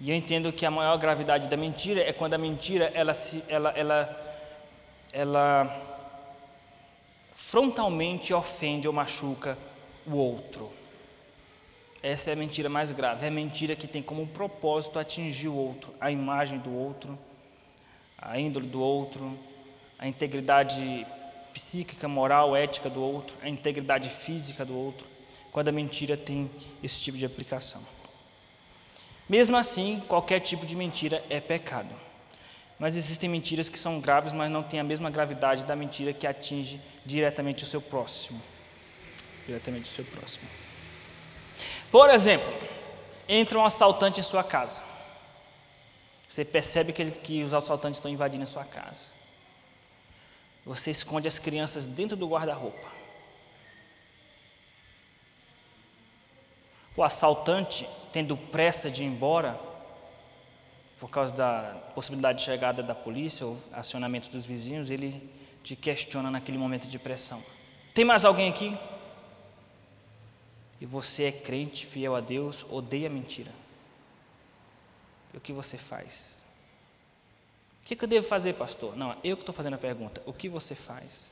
[0.00, 3.42] E eu entendo que a maior gravidade da mentira é quando a mentira ela se,
[3.48, 4.44] ela, ela,
[5.12, 5.96] ela
[7.34, 9.56] frontalmente ofende ou machuca
[10.06, 10.70] o outro.
[12.02, 13.24] Essa é a mentira mais grave.
[13.24, 17.18] É a mentira que tem como propósito atingir o outro, a imagem do outro,
[18.18, 19.36] a índole do outro,
[19.98, 21.06] a integridade
[21.54, 25.08] psíquica, moral, ética do outro, a integridade física do outro.
[25.50, 26.50] Quando a mentira tem
[26.82, 27.80] esse tipo de aplicação.
[29.28, 31.94] Mesmo assim, qualquer tipo de mentira é pecado.
[32.78, 36.26] Mas existem mentiras que são graves, mas não têm a mesma gravidade da mentira que
[36.26, 38.40] atinge diretamente o seu próximo.
[39.46, 40.46] Diretamente o seu próximo.
[41.90, 42.52] Por exemplo,
[43.28, 44.82] entra um assaltante em sua casa.
[46.28, 49.10] Você percebe que, ele, que os assaltantes estão invadindo a sua casa.
[50.64, 52.95] Você esconde as crianças dentro do guarda-roupa.
[56.96, 59.60] O assaltante, tendo pressa de ir embora,
[60.98, 65.30] por causa da possibilidade de chegada da polícia ou acionamento dos vizinhos, ele
[65.62, 67.42] te questiona naquele momento de pressão.
[67.94, 68.78] Tem mais alguém aqui?
[70.80, 73.52] E você é crente, fiel a Deus, odeia mentira.
[75.34, 76.42] O que você faz?
[77.82, 78.96] O que eu devo fazer, pastor?
[78.96, 80.22] Não, eu que estou fazendo a pergunta.
[80.24, 81.30] O que você faz?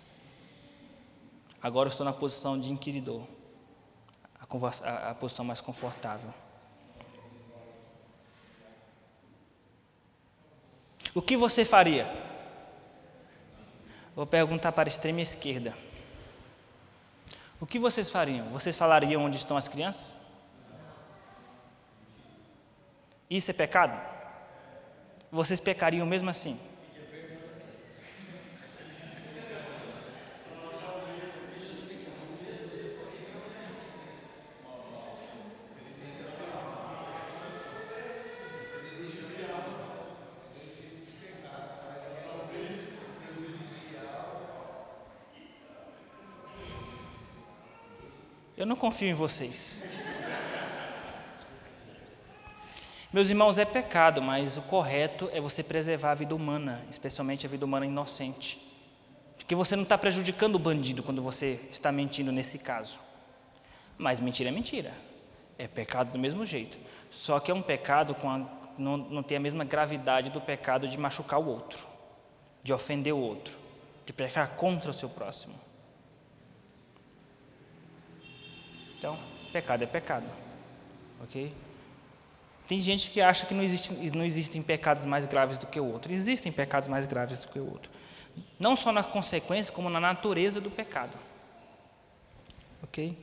[1.63, 3.23] Agora eu estou na posição de inquiridor
[4.83, 6.33] a, a, posição mais confortável.
[11.15, 12.07] O que você faria?
[14.15, 15.77] Vou perguntar para a extrema esquerda.
[17.61, 18.49] O que vocês fariam?
[18.49, 20.17] Vocês falariam onde estão as crianças?
[23.29, 24.01] Isso é pecado?
[25.31, 26.59] Vocês pecariam mesmo assim?
[48.65, 49.85] Eu não confio em vocês.
[53.13, 57.49] Meus irmãos, é pecado, mas o correto é você preservar a vida humana, especialmente a
[57.51, 58.59] vida humana inocente.
[59.37, 62.99] Porque você não está prejudicando o bandido quando você está mentindo nesse caso.
[63.99, 64.95] Mas mentira é mentira.
[65.59, 66.79] É pecado do mesmo jeito.
[67.11, 68.39] Só que é um pecado a,
[68.79, 71.87] não, não tem a mesma gravidade do pecado de machucar o outro,
[72.63, 73.59] de ofender o outro,
[74.07, 75.55] de pecar contra o seu próximo.
[79.05, 79.19] Então,
[79.53, 80.25] pecado é pecado.
[81.23, 81.55] Ok?
[82.67, 85.85] Tem gente que acha que não, existe, não existem pecados mais graves do que o
[85.85, 86.11] outro.
[86.11, 87.91] Existem pecados mais graves do que o outro.
[88.59, 91.19] não só na consequência, como na natureza do pecado.
[92.83, 93.15] Ok?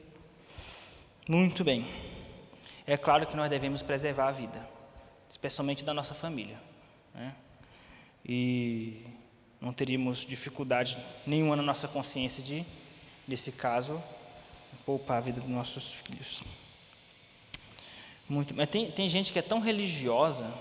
[1.27, 1.87] Muito bem.
[2.85, 4.69] É claro que nós devemos preservar a vida,
[5.31, 6.61] especialmente da nossa família.
[7.11, 7.33] Né?
[8.23, 9.03] E
[9.59, 12.63] não teríamos dificuldade nenhuma na nossa consciência de,
[13.27, 13.99] nesse caso,
[14.85, 16.43] poupar a vida dos nossos filhos.
[18.27, 20.51] Muito, mas tem, tem gente que é tão religiosa.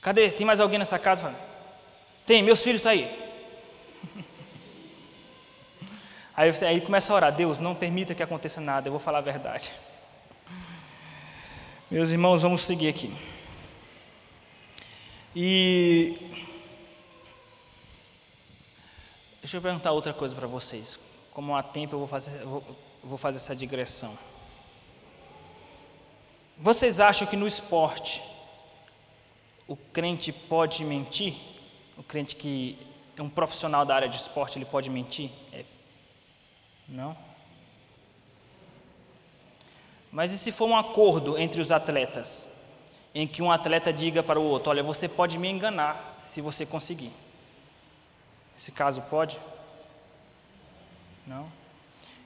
[0.00, 0.30] Cadê?
[0.30, 1.34] Tem mais alguém nessa casa?
[2.26, 3.24] Tem, meus filhos estão tá aí.
[6.36, 9.18] Aí, você, aí começa a orar, Deus, não permita que aconteça nada, eu vou falar
[9.18, 9.70] a verdade.
[11.88, 13.14] Meus irmãos, vamos seguir aqui.
[15.36, 16.16] E
[19.44, 20.98] deixa eu perguntar outra coisa para vocês.
[21.30, 22.64] Como há tempo eu vou fazer, vou,
[23.02, 24.16] vou fazer essa digressão.
[26.56, 28.22] Vocês acham que no esporte
[29.68, 31.34] o crente pode mentir?
[31.98, 32.78] O crente que
[33.18, 35.30] é um profissional da área de esporte, ele pode mentir?
[35.52, 35.62] É
[36.88, 37.14] não.
[40.10, 42.48] Mas e se for um acordo entre os atletas,
[43.14, 46.64] em que um atleta diga para o outro: Olha, você pode me enganar se você
[46.64, 47.12] conseguir?
[48.56, 49.38] Esse caso pode?
[51.26, 51.50] Não?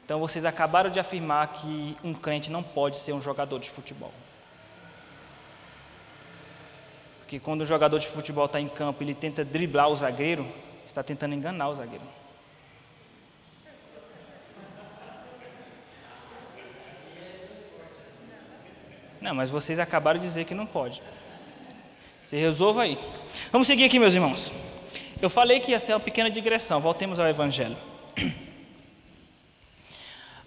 [0.05, 4.13] Então vocês acabaram de afirmar que um crente não pode ser um jogador de futebol.
[7.21, 10.51] Porque quando o jogador de futebol está em campo ele tenta driblar o zagueiro,
[10.87, 12.05] está tentando enganar o zagueiro.
[19.21, 21.03] Não, mas vocês acabaram de dizer que não pode.
[22.23, 22.99] Você resolva aí.
[23.53, 24.53] Vamos seguir aqui, meus irmãos.
[25.21, 26.81] Eu falei que ia ser uma pequena digressão.
[26.81, 27.77] Voltemos ao Evangelho.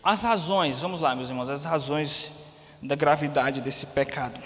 [0.03, 2.31] As razões, vamos lá, meus irmãos, as razões
[2.81, 4.41] da gravidade desse pecado,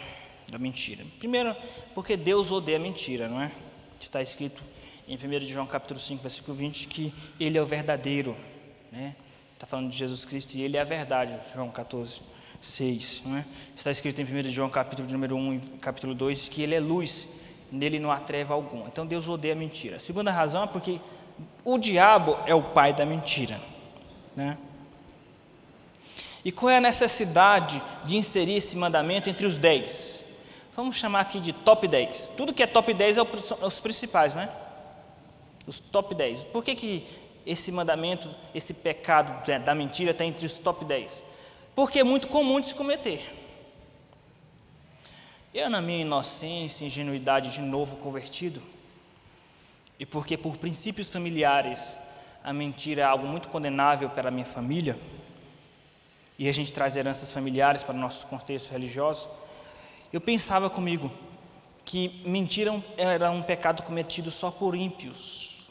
[0.51, 1.05] da mentira.
[1.19, 1.55] Primeiro,
[1.93, 3.51] porque Deus odeia a mentira, não é?
[3.99, 4.61] Está escrito
[5.07, 8.35] em 1 João capítulo 5, versículo 20, que Ele é o verdadeiro,
[8.91, 9.15] né?
[9.53, 12.21] Está falando de Jesus Cristo e Ele é a verdade, João 14.
[12.61, 13.23] 6.
[13.25, 13.45] Não é?
[13.75, 17.27] Está escrito em 1 João capítulo número 1 e capítulo 2 que ele é luz,
[17.75, 18.87] nele não há treva alguma.
[18.87, 19.97] Então Deus odeia a mentira.
[19.97, 20.99] A segunda razão é porque
[21.63, 23.59] o diabo é o pai da mentira.
[24.35, 24.57] Né?
[26.43, 30.23] E qual é a necessidade de inserir esse mandamento entre os 10?
[30.75, 32.33] Vamos chamar aqui de top 10.
[32.37, 33.21] Tudo que é top 10 é
[33.61, 34.49] os principais, né?
[35.65, 36.43] Os top 10.
[36.45, 37.07] Por que, que
[37.45, 41.23] esse mandamento, esse pecado da mentira está entre os top 10?
[41.75, 43.21] porque é muito comum de se cometer.
[45.57, 48.61] Eu, na minha inocência, ingenuidade de novo convertido,
[49.97, 51.97] e porque por princípios familiares
[52.43, 54.99] a mentira é algo muito condenável para a minha família,
[56.37, 59.29] e a gente traz heranças familiares para o nosso contexto religioso,
[60.11, 61.09] eu pensava comigo
[61.85, 65.69] que mentira era um pecado cometido só por ímpios.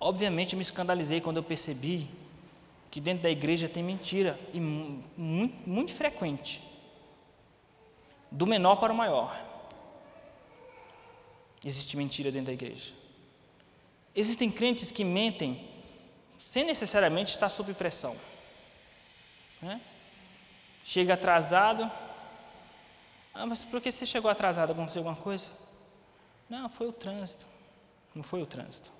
[0.00, 2.08] Obviamente, eu me escandalizei quando eu percebi
[2.90, 6.71] que dentro da igreja tem mentira, e muito, muito frequente.
[8.32, 9.38] Do menor para o maior.
[11.64, 12.92] Existe mentira dentro da igreja.
[14.14, 15.68] Existem crentes que mentem
[16.38, 18.16] sem necessariamente estar sob pressão.
[19.60, 19.80] Né?
[20.84, 21.90] Chega atrasado.
[23.32, 24.72] Ah, mas por que você chegou atrasado?
[24.72, 25.48] Aconteceu alguma coisa?
[26.50, 27.46] Não, foi o trânsito.
[28.14, 28.90] Não foi o trânsito.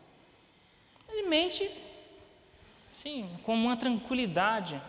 [1.09, 1.69] Ele mente
[2.93, 4.81] Sim, com uma tranquilidade.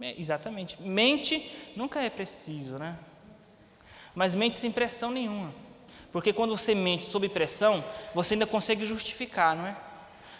[0.00, 0.80] É, exatamente.
[0.82, 2.98] Mente nunca é preciso, né?
[4.14, 5.54] Mas mente sem pressão nenhuma.
[6.12, 7.84] Porque quando você mente sob pressão,
[8.14, 9.76] você ainda consegue justificar, não é?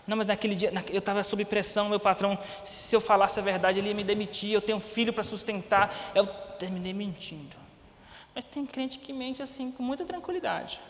[0.07, 3.81] Não, mas naquele dia eu estava sob pressão, meu patrão, se eu falasse a verdade,
[3.81, 6.27] ele ia me demitir, eu tenho um filho para sustentar, eu
[6.59, 7.57] terminei mentindo.
[8.35, 10.81] Mas tem crente que mente assim, com muita tranquilidade.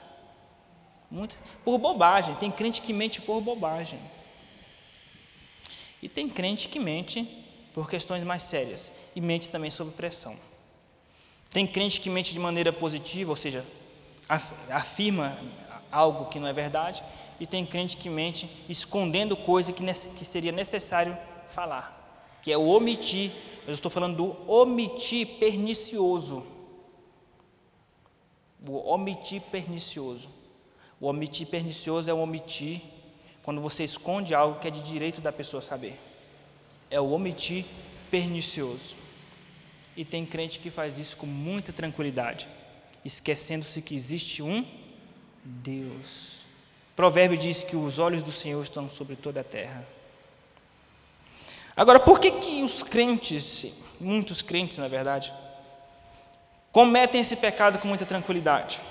[1.11, 3.99] Muito, por bobagem, tem crente que mente por bobagem.
[6.03, 7.46] E tem crente que mente
[7.77, 10.35] por questões mais sérias e mente também sob pressão.
[11.51, 13.63] Tem crente que mente de maneira positiva, ou seja,
[14.71, 15.39] afirma
[15.93, 17.05] algo que não é verdade,
[17.39, 21.19] e tem crente que mente escondendo coisa que, que seria necessário
[21.51, 23.31] falar, que é o omitir.
[23.67, 26.47] Eu estou falando do omitir pernicioso.
[28.67, 30.31] O omitir pernicioso.
[30.99, 32.81] O omitir pernicioso é o omitir
[33.43, 36.16] quando você esconde algo que é de direito da pessoa saber.
[36.91, 37.65] É o omitir
[38.11, 38.97] pernicioso.
[39.97, 42.49] E tem crente que faz isso com muita tranquilidade,
[43.05, 44.67] esquecendo-se que existe um
[45.43, 46.41] Deus.
[46.93, 49.87] O provérbio diz que os olhos do Senhor estão sobre toda a terra.
[51.77, 53.67] Agora, por que, que os crentes,
[54.01, 55.33] muitos crentes na verdade,
[56.77, 58.83] cometem esse pecado com muita tranquilidade.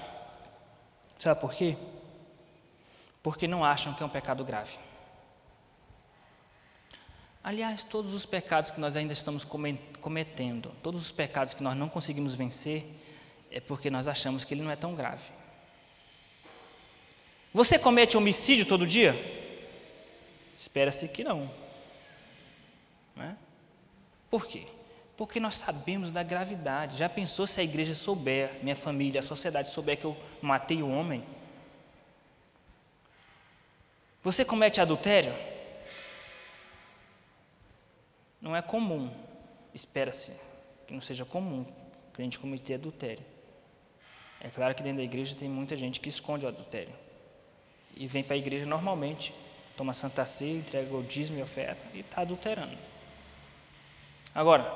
[1.19, 1.77] Sabe por quê?
[3.21, 4.75] Porque não acham que é um pecado grave.
[7.45, 9.45] Aliás, todos os pecados que nós ainda estamos
[10.01, 12.83] cometendo, todos os pecados que nós não conseguimos vencer,
[13.51, 15.29] é porque nós achamos que ele não é tão grave.
[17.53, 19.13] Você comete homicídio todo dia?
[20.57, 21.51] Espera-se que não.
[23.15, 23.35] não é?
[24.27, 24.65] Por quê?
[25.15, 26.97] Porque nós sabemos da gravidade.
[26.97, 30.89] Já pensou se a igreja souber, minha família, a sociedade souber que eu matei o
[30.89, 31.23] homem?
[34.23, 35.53] Você comete adultério?
[38.45, 39.09] Não é comum,
[39.73, 40.31] espera-se
[40.85, 41.65] que não seja comum
[42.15, 43.25] a gente cometer adultério.
[44.39, 46.93] É claro que dentro da igreja tem muita gente que esconde o adultério
[47.97, 49.33] e vem para a igreja normalmente,
[49.75, 52.77] toma santa ceia, entrega o dízimo e oferta e está adulterando.
[54.35, 54.71] Agora,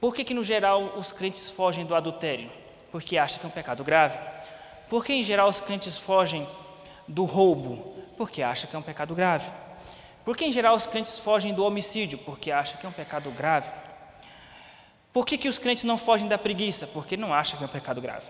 [0.00, 2.50] por que, que no geral os crentes fogem do adultério?
[2.90, 4.18] Porque acham que é um pecado grave.
[4.88, 6.48] Por que em geral os crentes fogem
[7.06, 7.94] do roubo?
[8.16, 9.63] Porque acham que é um pecado grave.
[10.24, 12.16] Por que, em geral, os crentes fogem do homicídio?
[12.18, 13.70] Porque acham que é um pecado grave.
[15.12, 16.86] Por que, que os crentes não fogem da preguiça?
[16.86, 18.26] Porque não acham que é um pecado grave.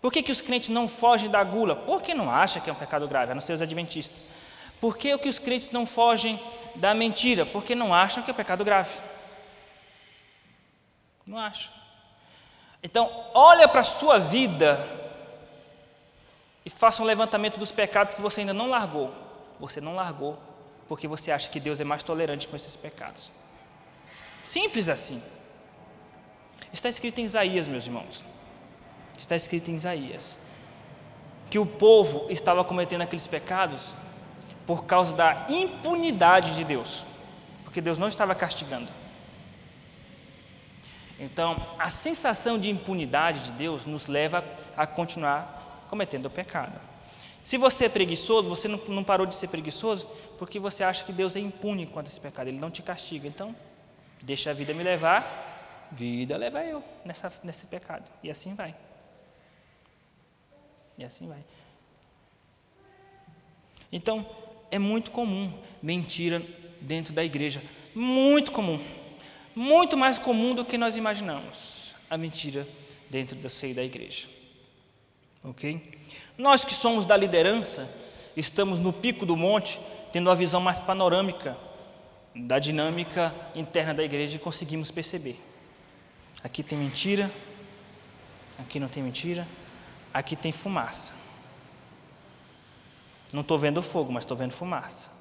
[0.00, 1.74] Por que, que os crentes não fogem da gula?
[1.74, 4.24] Porque não acham que é um pecado grave, a não ser os adventistas.
[4.80, 6.40] Por que, que os crentes não fogem
[6.76, 7.44] da mentira?
[7.44, 8.96] Porque não acham que é um pecado grave.
[11.26, 11.72] Não acham.
[12.82, 14.78] Então, olha para a sua vida
[16.64, 19.12] e faça um levantamento dos pecados que você ainda não largou.
[19.58, 20.38] Você não largou
[20.88, 23.32] porque você acha que Deus é mais tolerante com esses pecados.
[24.42, 25.22] Simples assim.
[26.72, 28.24] Está escrito em Isaías, meus irmãos.
[29.18, 30.38] Está escrito em Isaías
[31.50, 33.94] que o povo estava cometendo aqueles pecados
[34.66, 37.06] por causa da impunidade de Deus,
[37.62, 38.90] porque Deus não estava castigando.
[41.18, 44.44] Então, a sensação de impunidade de Deus nos leva
[44.76, 46.78] a continuar cometendo o pecado.
[47.46, 51.12] Se você é preguiçoso, você não, não parou de ser preguiçoso porque você acha que
[51.12, 53.28] Deus é impune quanto a esse pecado, Ele não te castiga.
[53.28, 53.54] Então,
[54.20, 58.10] deixa a vida me levar, vida leva eu nessa, nesse pecado.
[58.20, 58.74] E assim vai.
[60.98, 61.38] E assim vai.
[63.92, 64.28] Então,
[64.68, 66.42] é muito comum mentira
[66.80, 67.62] dentro da igreja.
[67.94, 68.84] Muito comum.
[69.54, 71.94] Muito mais comum do que nós imaginamos.
[72.10, 72.66] A mentira
[73.08, 74.35] dentro do seio da igreja.
[75.46, 75.80] Ok?
[76.36, 77.88] Nós que somos da liderança,
[78.36, 79.80] estamos no pico do monte,
[80.12, 81.56] tendo uma visão mais panorâmica
[82.34, 85.40] da dinâmica interna da igreja e conseguimos perceber.
[86.42, 87.32] Aqui tem mentira,
[88.58, 89.46] aqui não tem mentira,
[90.12, 91.14] aqui tem fumaça.
[93.32, 95.15] Não estou vendo fogo, mas estou vendo fumaça.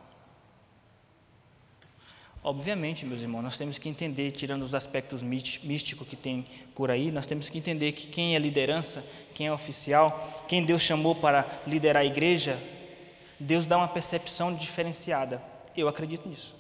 [2.47, 7.09] Obviamente, meus irmãos, nós temos que entender, tirando os aspectos místicos que tem por aí,
[7.09, 11.43] nós temos que entender que quem é liderança, quem é oficial, quem Deus chamou para
[11.65, 12.61] liderar a igreja,
[13.39, 15.41] Deus dá uma percepção diferenciada.
[15.75, 16.55] Eu acredito nisso.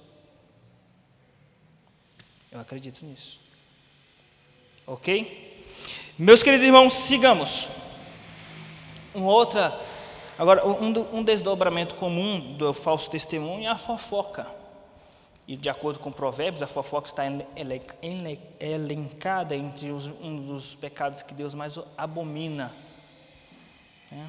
[2.51, 3.39] Eu acredito nisso.
[4.87, 5.67] Ok?
[6.17, 7.69] Meus queridos irmãos, sigamos.
[9.13, 9.79] Um outra,
[10.35, 14.64] agora um, um desdobramento comum do falso testemunho é a fofoca.
[15.47, 17.23] E de acordo com Provérbios, a fofoca está
[18.59, 22.71] elencada entre os, um dos pecados que Deus mais abomina.
[24.11, 24.25] É.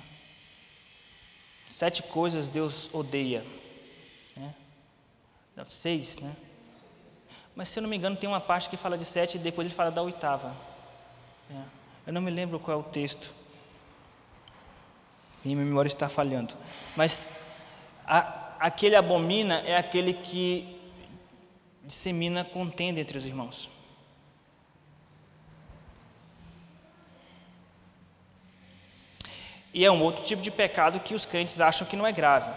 [1.70, 3.42] Sete coisas Deus odeia.
[4.36, 5.64] É.
[5.66, 6.36] Seis, né?
[7.54, 9.66] Mas se eu não me engano, tem uma parte que fala de sete e depois
[9.66, 10.54] ele fala da oitava.
[11.50, 11.62] É.
[12.06, 13.32] Eu não me lembro qual é o texto.
[15.42, 16.52] Minha memória está falhando.
[16.94, 17.26] Mas
[18.06, 20.75] a, aquele abomina é aquele que
[21.86, 23.70] dissemina contenda entre os irmãos.
[29.72, 32.50] E é um outro tipo de pecado que os crentes acham que não é grave.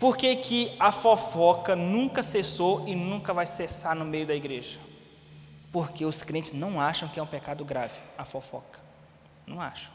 [0.00, 4.80] Por que, que a fofoca nunca cessou e nunca vai cessar no meio da igreja?
[5.70, 8.80] Porque os crentes não acham que é um pecado grave a fofoca.
[9.46, 9.92] Não acham.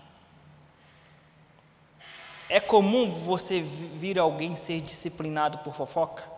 [2.47, 6.32] É comum você vir alguém ser disciplinado por fofoca?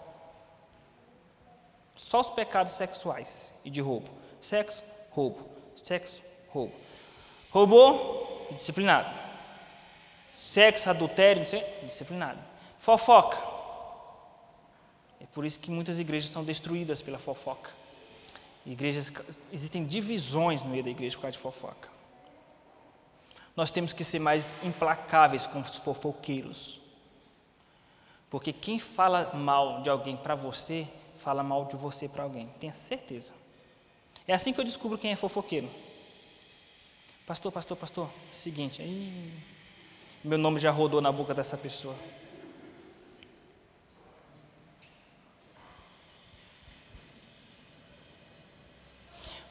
[1.96, 4.10] Só os pecados sexuais e de roubo.
[4.42, 5.50] Sexo, roubo.
[5.82, 6.74] Sexo, roubo.
[7.52, 9.10] Roubou, disciplinado.
[10.34, 11.44] Sexo, adultério,
[11.84, 12.40] disciplinado.
[12.78, 13.38] Fofoca.
[15.22, 17.72] É por isso que muitas igrejas são destruídas pela fofoca.
[18.66, 19.12] Igrejas,
[19.54, 21.90] existem divisões no meio da igreja por causa de fofoca.
[23.56, 26.82] Nós temos que ser mais implacáveis com os fofoqueiros.
[28.30, 30.88] Porque quem fala mal de alguém para você
[31.26, 33.34] fala mal de você para alguém, tenha certeza.
[34.28, 35.68] É assim que eu descubro quem é fofoqueiro.
[37.26, 39.34] Pastor, pastor, pastor, seguinte, aí
[40.24, 41.96] meu nome já rodou na boca dessa pessoa.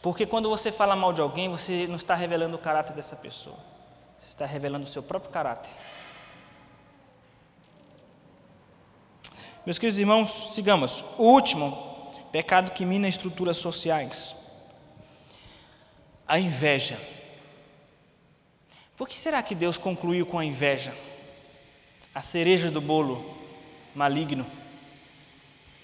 [0.01, 3.57] Porque quando você fala mal de alguém, você não está revelando o caráter dessa pessoa.
[4.21, 5.73] Você está revelando o seu próprio caráter.
[9.67, 11.03] Meus queridos irmãos, sigamos.
[11.17, 14.37] O último pecado que mina estruturas sociais.
[16.29, 17.01] A inveja.
[18.95, 20.95] Por que será que Deus concluiu com a inveja?
[22.15, 23.35] A cereja do bolo
[23.95, 24.45] maligno.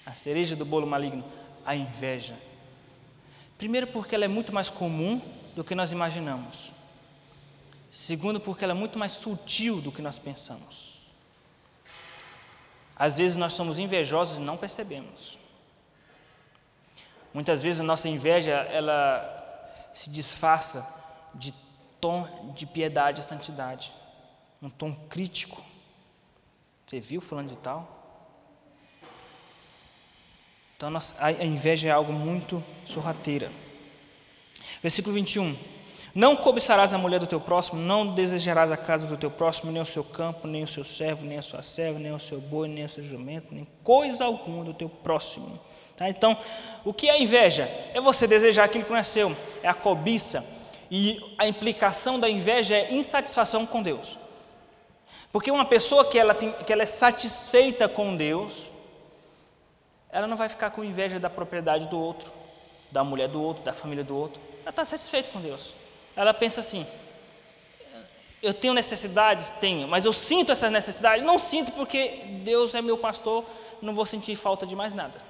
[0.05, 1.23] A cereja do bolo maligno,
[1.65, 2.37] a inveja.
[3.57, 5.19] Primeiro, porque ela é muito mais comum
[5.55, 6.71] do que nós imaginamos.
[7.91, 11.00] Segundo, porque ela é muito mais sutil do que nós pensamos.
[13.01, 15.39] Às vezes nós somos invejosos e não percebemos.
[17.33, 20.87] Muitas vezes a nossa inveja, ela se disfarça
[21.33, 21.51] de
[21.99, 23.91] tom de piedade e santidade,
[24.61, 25.63] um tom crítico.
[26.85, 27.89] Você viu falando de tal?
[30.77, 33.51] Então a inveja é algo muito sorrateira.
[34.79, 35.57] Versículo 21.
[36.13, 39.81] Não cobiçarás a mulher do teu próximo, não desejarás a casa do teu próximo, nem
[39.81, 42.67] o seu campo, nem o seu servo, nem a sua serva, nem o seu boi,
[42.67, 45.57] nem o seu jumento, nem coisa alguma do teu próximo.
[45.95, 46.09] Tá?
[46.09, 46.37] Então,
[46.83, 47.63] o que é inveja?
[47.93, 50.43] É você desejar aquilo que não é seu, é a cobiça.
[50.89, 54.19] E a implicação da inveja é insatisfação com Deus.
[55.31, 58.69] Porque uma pessoa que ela, tem, que ela é satisfeita com Deus,
[60.11, 62.33] ela não vai ficar com inveja da propriedade do outro,
[62.91, 64.41] da mulher do outro, da família do outro.
[64.63, 65.73] Ela está satisfeita com Deus.
[66.15, 66.85] Ela pensa assim:
[68.41, 69.51] eu tenho necessidades?
[69.51, 71.23] Tenho, mas eu sinto essas necessidades?
[71.23, 73.45] Não sinto porque Deus é meu pastor,
[73.81, 75.21] não vou sentir falta de mais nada.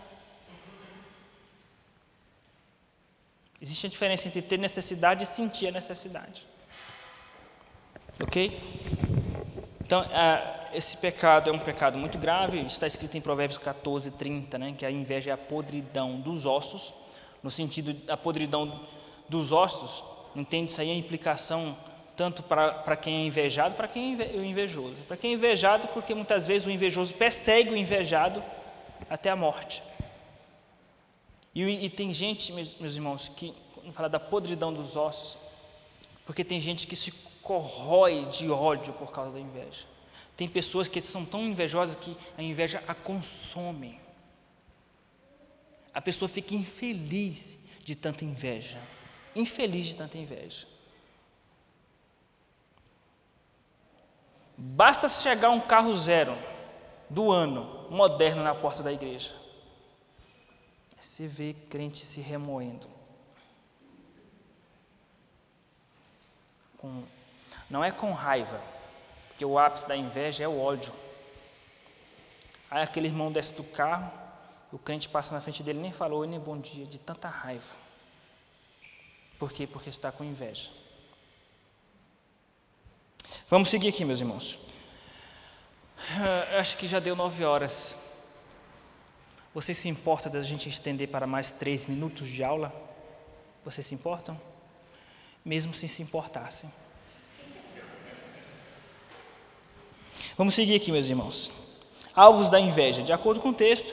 [3.62, 6.48] Existe a diferença entre ter necessidade e sentir a necessidade.
[8.20, 8.60] Ok?
[9.82, 10.04] Então,
[10.74, 14.86] esse pecado é um pecado muito grave, está escrito em Provérbios 14, 30, né, que
[14.86, 16.94] a inveja é a podridão dos ossos,
[17.44, 18.88] no sentido da podridão
[19.28, 20.04] dos ossos,
[20.36, 21.78] entende-se aí a implicação
[22.16, 24.98] tanto para quem é invejado, para quem é invejoso.
[25.08, 28.44] Para quem é invejado, porque muitas vezes o invejoso persegue o invejado
[29.10, 29.82] até a morte.
[31.54, 33.54] E, e tem gente, meus, meus irmãos, que,
[33.94, 35.38] fala da podridão dos ossos,
[36.26, 37.12] porque tem gente que se
[37.42, 39.86] corrói de ódio por causa da inveja.
[40.38, 44.00] Tem pessoas que são tão invejosas que a inveja a consome.
[45.94, 48.78] A pessoa fica infeliz de tanta inveja.
[49.36, 50.68] Infeliz de tanta inveja.
[54.58, 56.38] Basta chegar um carro zero
[57.10, 59.36] do ano, moderno, na porta da igreja.
[61.00, 62.88] Você vê crente se remoendo.
[66.78, 67.04] Com
[67.72, 68.60] não é com raiva,
[69.30, 70.94] porque o ápice da inveja é o ódio.
[72.70, 74.12] Aí aquele irmão desce do carro,
[74.74, 77.81] o crente passa na frente dele, nem falou nem bom dia, de tanta raiva.
[79.42, 79.66] Por quê?
[79.66, 80.70] Porque está com inveja.
[83.50, 84.54] Vamos seguir aqui, meus irmãos.
[85.98, 87.98] Uh, acho que já deu nove horas.
[89.52, 92.72] Você se importa da gente estender para mais três minutos de aula?
[93.66, 94.40] Vocês se importam?
[95.44, 96.72] Mesmo se se importassem.
[100.38, 101.52] Vamos seguir aqui, meus irmãos.
[102.14, 103.02] Alvos da inveja.
[103.02, 103.92] De acordo com o texto,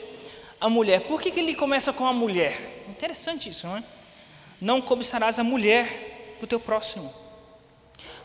[0.61, 1.07] a mulher.
[1.07, 2.85] Por que, que ele começa com a mulher?
[2.87, 3.83] Interessante isso, não é?
[4.59, 7.13] Não cobiçarás a mulher do teu próximo.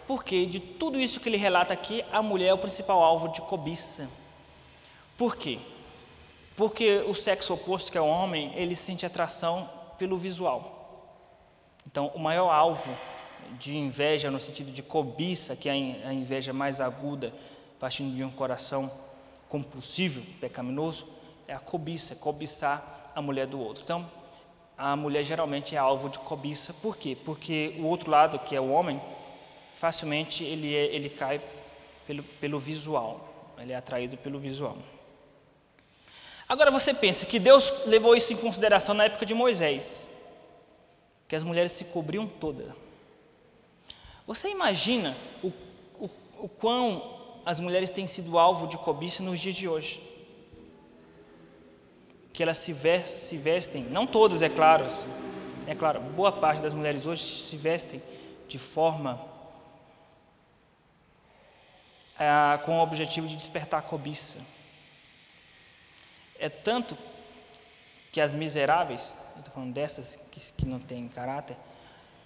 [0.07, 3.41] Porque de tudo isso que ele relata aqui, a mulher é o principal alvo de
[3.41, 4.09] cobiça.
[5.17, 5.59] Por quê?
[6.57, 9.69] Porque o sexo oposto, que é o homem, ele sente atração
[9.99, 10.75] pelo visual.
[11.87, 12.91] Então, o maior alvo
[13.59, 17.33] de inveja, no sentido de cobiça, que é a inveja mais aguda,
[17.79, 18.91] partindo de um coração
[19.49, 21.07] compulsivo, pecaminoso,
[21.47, 23.83] é a cobiça, é cobiçar a mulher do outro.
[23.83, 24.11] Então,
[24.77, 27.17] a mulher geralmente é alvo de cobiça, por quê?
[27.25, 29.01] Porque o outro lado, que é o homem,
[29.77, 31.41] facilmente ele, é, ele cai
[32.07, 34.77] pelo, pelo visual, ele é atraído pelo visual.
[36.49, 40.11] Agora você pensa que Deus levou isso em consideração na época de Moisés,
[41.27, 42.69] que as mulheres se cobriam todas.
[44.27, 45.49] Você imagina o,
[45.99, 50.03] o, o quão as mulheres têm sido alvo de cobiça nos dias de hoje.
[52.35, 52.77] Que elas se,
[53.17, 54.85] se vestem, não todas, é claro,
[55.67, 58.03] é claro, boa parte das mulheres hoje se vestem
[58.47, 59.19] de forma
[62.19, 64.37] é, com o objetivo de despertar a cobiça.
[66.39, 66.99] É tanto
[68.13, 71.57] que as miseráveis estou falando dessas que, que não têm caráter,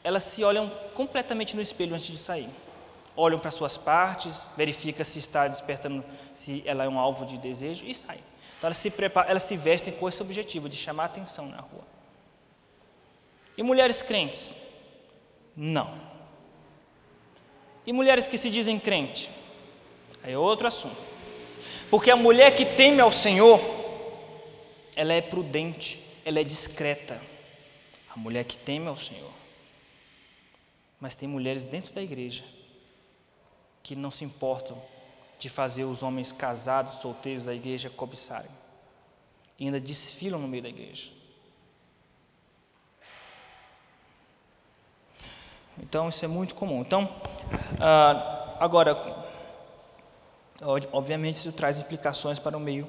[0.02, 2.50] elas se olham completamente no espelho antes de sair.
[3.16, 6.04] Olham para suas partes, verifica se está despertando,
[6.34, 8.22] se ela é um alvo de desejo e saem.
[8.58, 11.86] Então elas se, preparam, elas se vestem com esse objetivo de chamar atenção na rua.
[13.56, 14.54] E mulheres crentes?
[15.56, 15.98] Não.
[17.86, 19.30] E mulheres que se dizem crente?
[20.22, 21.00] Aí é outro assunto.
[21.88, 23.60] Porque a mulher que teme ao Senhor,
[24.94, 27.20] ela é prudente, ela é discreta.
[28.14, 29.32] A mulher que teme ao Senhor.
[31.00, 32.44] Mas tem mulheres dentro da igreja
[33.84, 34.82] que não se importam
[35.38, 38.50] de fazer os homens casados, solteiros da igreja cobiçarem.
[39.58, 41.10] E ainda desfilam no meio da igreja.
[45.80, 46.80] Então, isso é muito comum.
[46.80, 47.08] Então,
[47.80, 48.96] ah, agora,
[50.92, 52.86] obviamente, isso traz implicações para o meio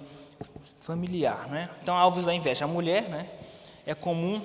[0.82, 1.48] familiar.
[1.48, 1.70] Né?
[1.82, 2.66] Então, alvos da inveja.
[2.66, 3.30] A mulher né,
[3.86, 4.42] é comum,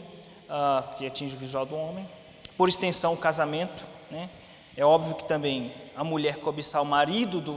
[0.49, 2.07] ah, que atinge o visual do homem.
[2.57, 3.87] Por extensão, o casamento.
[4.11, 4.29] Né?
[4.77, 7.57] É óbvio que também a mulher cobiçar o marido do,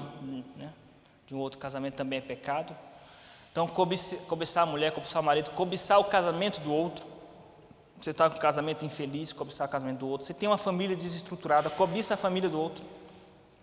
[1.28, 2.76] de um outro casamento também é pecado.
[3.52, 7.18] Então, cobiçar a mulher, cobiçar o marido, cobiçar o casamento do outro
[8.00, 10.26] você está com um casamento infeliz, cobiçar o casamento do outro.
[10.26, 12.86] Você tem uma família desestruturada, cobiça a família do outro.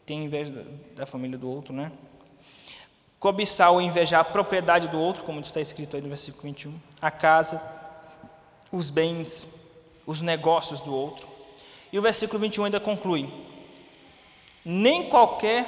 [0.04, 1.92] Tem inveja da família do outro, né?
[3.18, 6.78] Cobiçar ou invejar a propriedade do outro, como está escrito aí no versículo 21.
[7.00, 7.62] A casa,
[8.72, 9.46] os bens,
[10.04, 11.28] os negócios do outro.
[11.92, 13.32] E o versículo 21 ainda conclui:
[14.64, 15.64] nem qualquer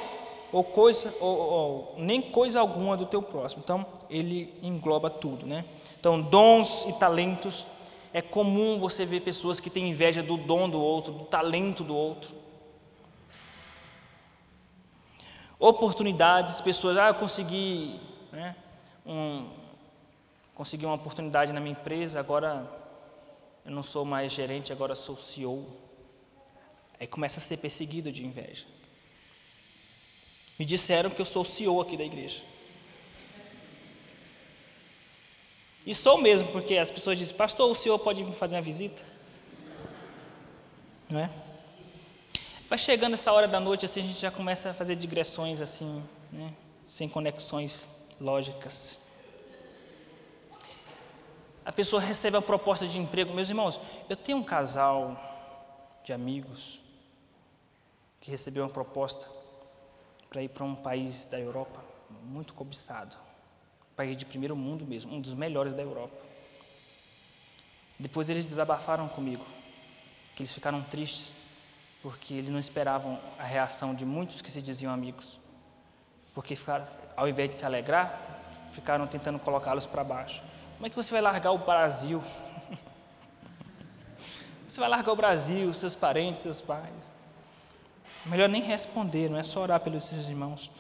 [0.57, 3.61] ou coisa ou, ou, nem coisa alguma do teu próximo.
[3.63, 5.67] Então ele engloba tudo, né?
[6.01, 7.67] Então dons e talentos
[8.11, 11.95] é comum você ver pessoas que têm inveja do dom do outro, do talento do
[11.95, 12.35] outro.
[15.59, 18.01] Oportunidades, pessoas, ah, eu consegui,
[18.33, 18.57] né,
[19.05, 19.51] um,
[20.55, 22.67] consegui uma oportunidade na minha empresa, agora
[23.63, 25.67] eu não sou mais gerente, agora sou CEO.
[26.99, 28.65] Aí começa a ser perseguido de inveja.
[30.59, 32.43] Me disseram que eu sou o CEO aqui da igreja.
[35.85, 39.03] E sou mesmo, porque as pessoas dizem, pastor, o senhor pode me fazer uma visita?
[41.09, 41.31] Não é?
[42.69, 46.03] Vai chegando essa hora da noite, assim, a gente já começa a fazer digressões assim,
[46.33, 46.53] né?
[46.85, 47.87] sem conexões
[48.21, 48.99] lógicas.
[51.65, 53.33] A pessoa recebe a proposta de emprego.
[53.33, 55.17] Meus irmãos, eu tenho um casal
[56.05, 56.81] de amigos
[58.21, 59.36] que recebeu uma proposta
[60.29, 61.85] para ir para um país da Europa
[62.24, 63.16] muito cobiçado
[63.97, 66.14] país de primeiro mundo mesmo, um dos melhores da Europa.
[67.99, 69.45] Depois eles desabafaram comigo,
[70.37, 71.33] que eles ficaram tristes,
[72.03, 75.41] porque eles não esperavam a reação de muitos que se diziam amigos,
[76.35, 78.20] porque ficaram, ao invés de se alegrar,
[78.72, 80.43] ficaram tentando colocá-los para baixo.
[80.74, 82.22] Como é que você vai largar o Brasil?
[84.68, 87.16] Você vai largar o Brasil, seus parentes, seus pais.
[88.27, 90.70] Melhor nem responder, não é só orar pelos seus irmãos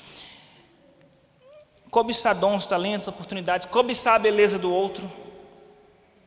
[1.96, 5.10] cobiçar dons, talentos, oportunidades, cobiçar a beleza do outro.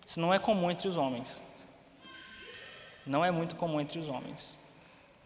[0.03, 1.43] Isso não é comum entre os homens.
[3.05, 4.57] Não é muito comum entre os homens.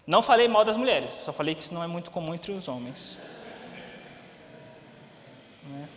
[0.06, 2.68] Não falei mal das mulheres, só falei que isso não é muito comum entre os
[2.68, 3.18] homens.
[5.64, 5.88] Né?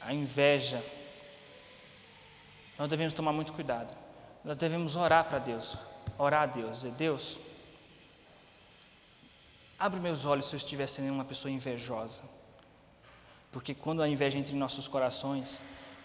[0.00, 0.80] A inveja.
[2.78, 3.92] Nós devemos tomar muito cuidado.
[4.44, 5.76] Nós devemos orar para Deus.
[6.16, 6.76] Orar a Deus.
[6.76, 7.40] Dizer, Deus,
[9.80, 12.22] abre meus olhos se eu estiver sendo uma pessoa invejosa.
[13.50, 15.58] Porque quando a inveja entra em nossos corações,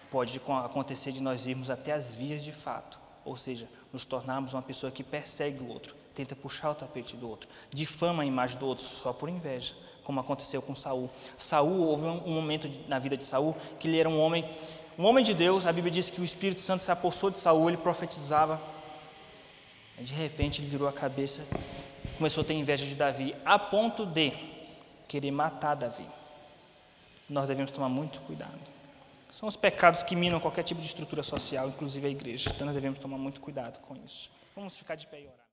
[0.09, 4.61] pode acontecer de nós irmos até as vias de fato, ou seja, nos tornarmos uma
[4.61, 8.65] pessoa que persegue o outro, tenta puxar o tapete do outro, difama a imagem do
[8.65, 11.09] outro só por inveja, como aconteceu com Saul.
[11.37, 14.49] Saul houve um momento na vida de Saul que ele era um homem,
[14.97, 15.65] um homem de Deus.
[15.65, 18.61] A Bíblia diz que o Espírito Santo se apossou de Saul, ele profetizava.
[19.99, 21.43] De repente ele virou a cabeça,
[22.15, 24.31] começou a ter inveja de Davi, a ponto de
[25.07, 26.07] querer matar Davi
[27.29, 28.59] nós devemos tomar muito cuidado.
[29.31, 32.49] São os pecados que minam qualquer tipo de estrutura social, inclusive a igreja.
[32.53, 34.29] Então nós devemos tomar muito cuidado com isso.
[34.55, 35.35] Vamos ficar de pé e orar.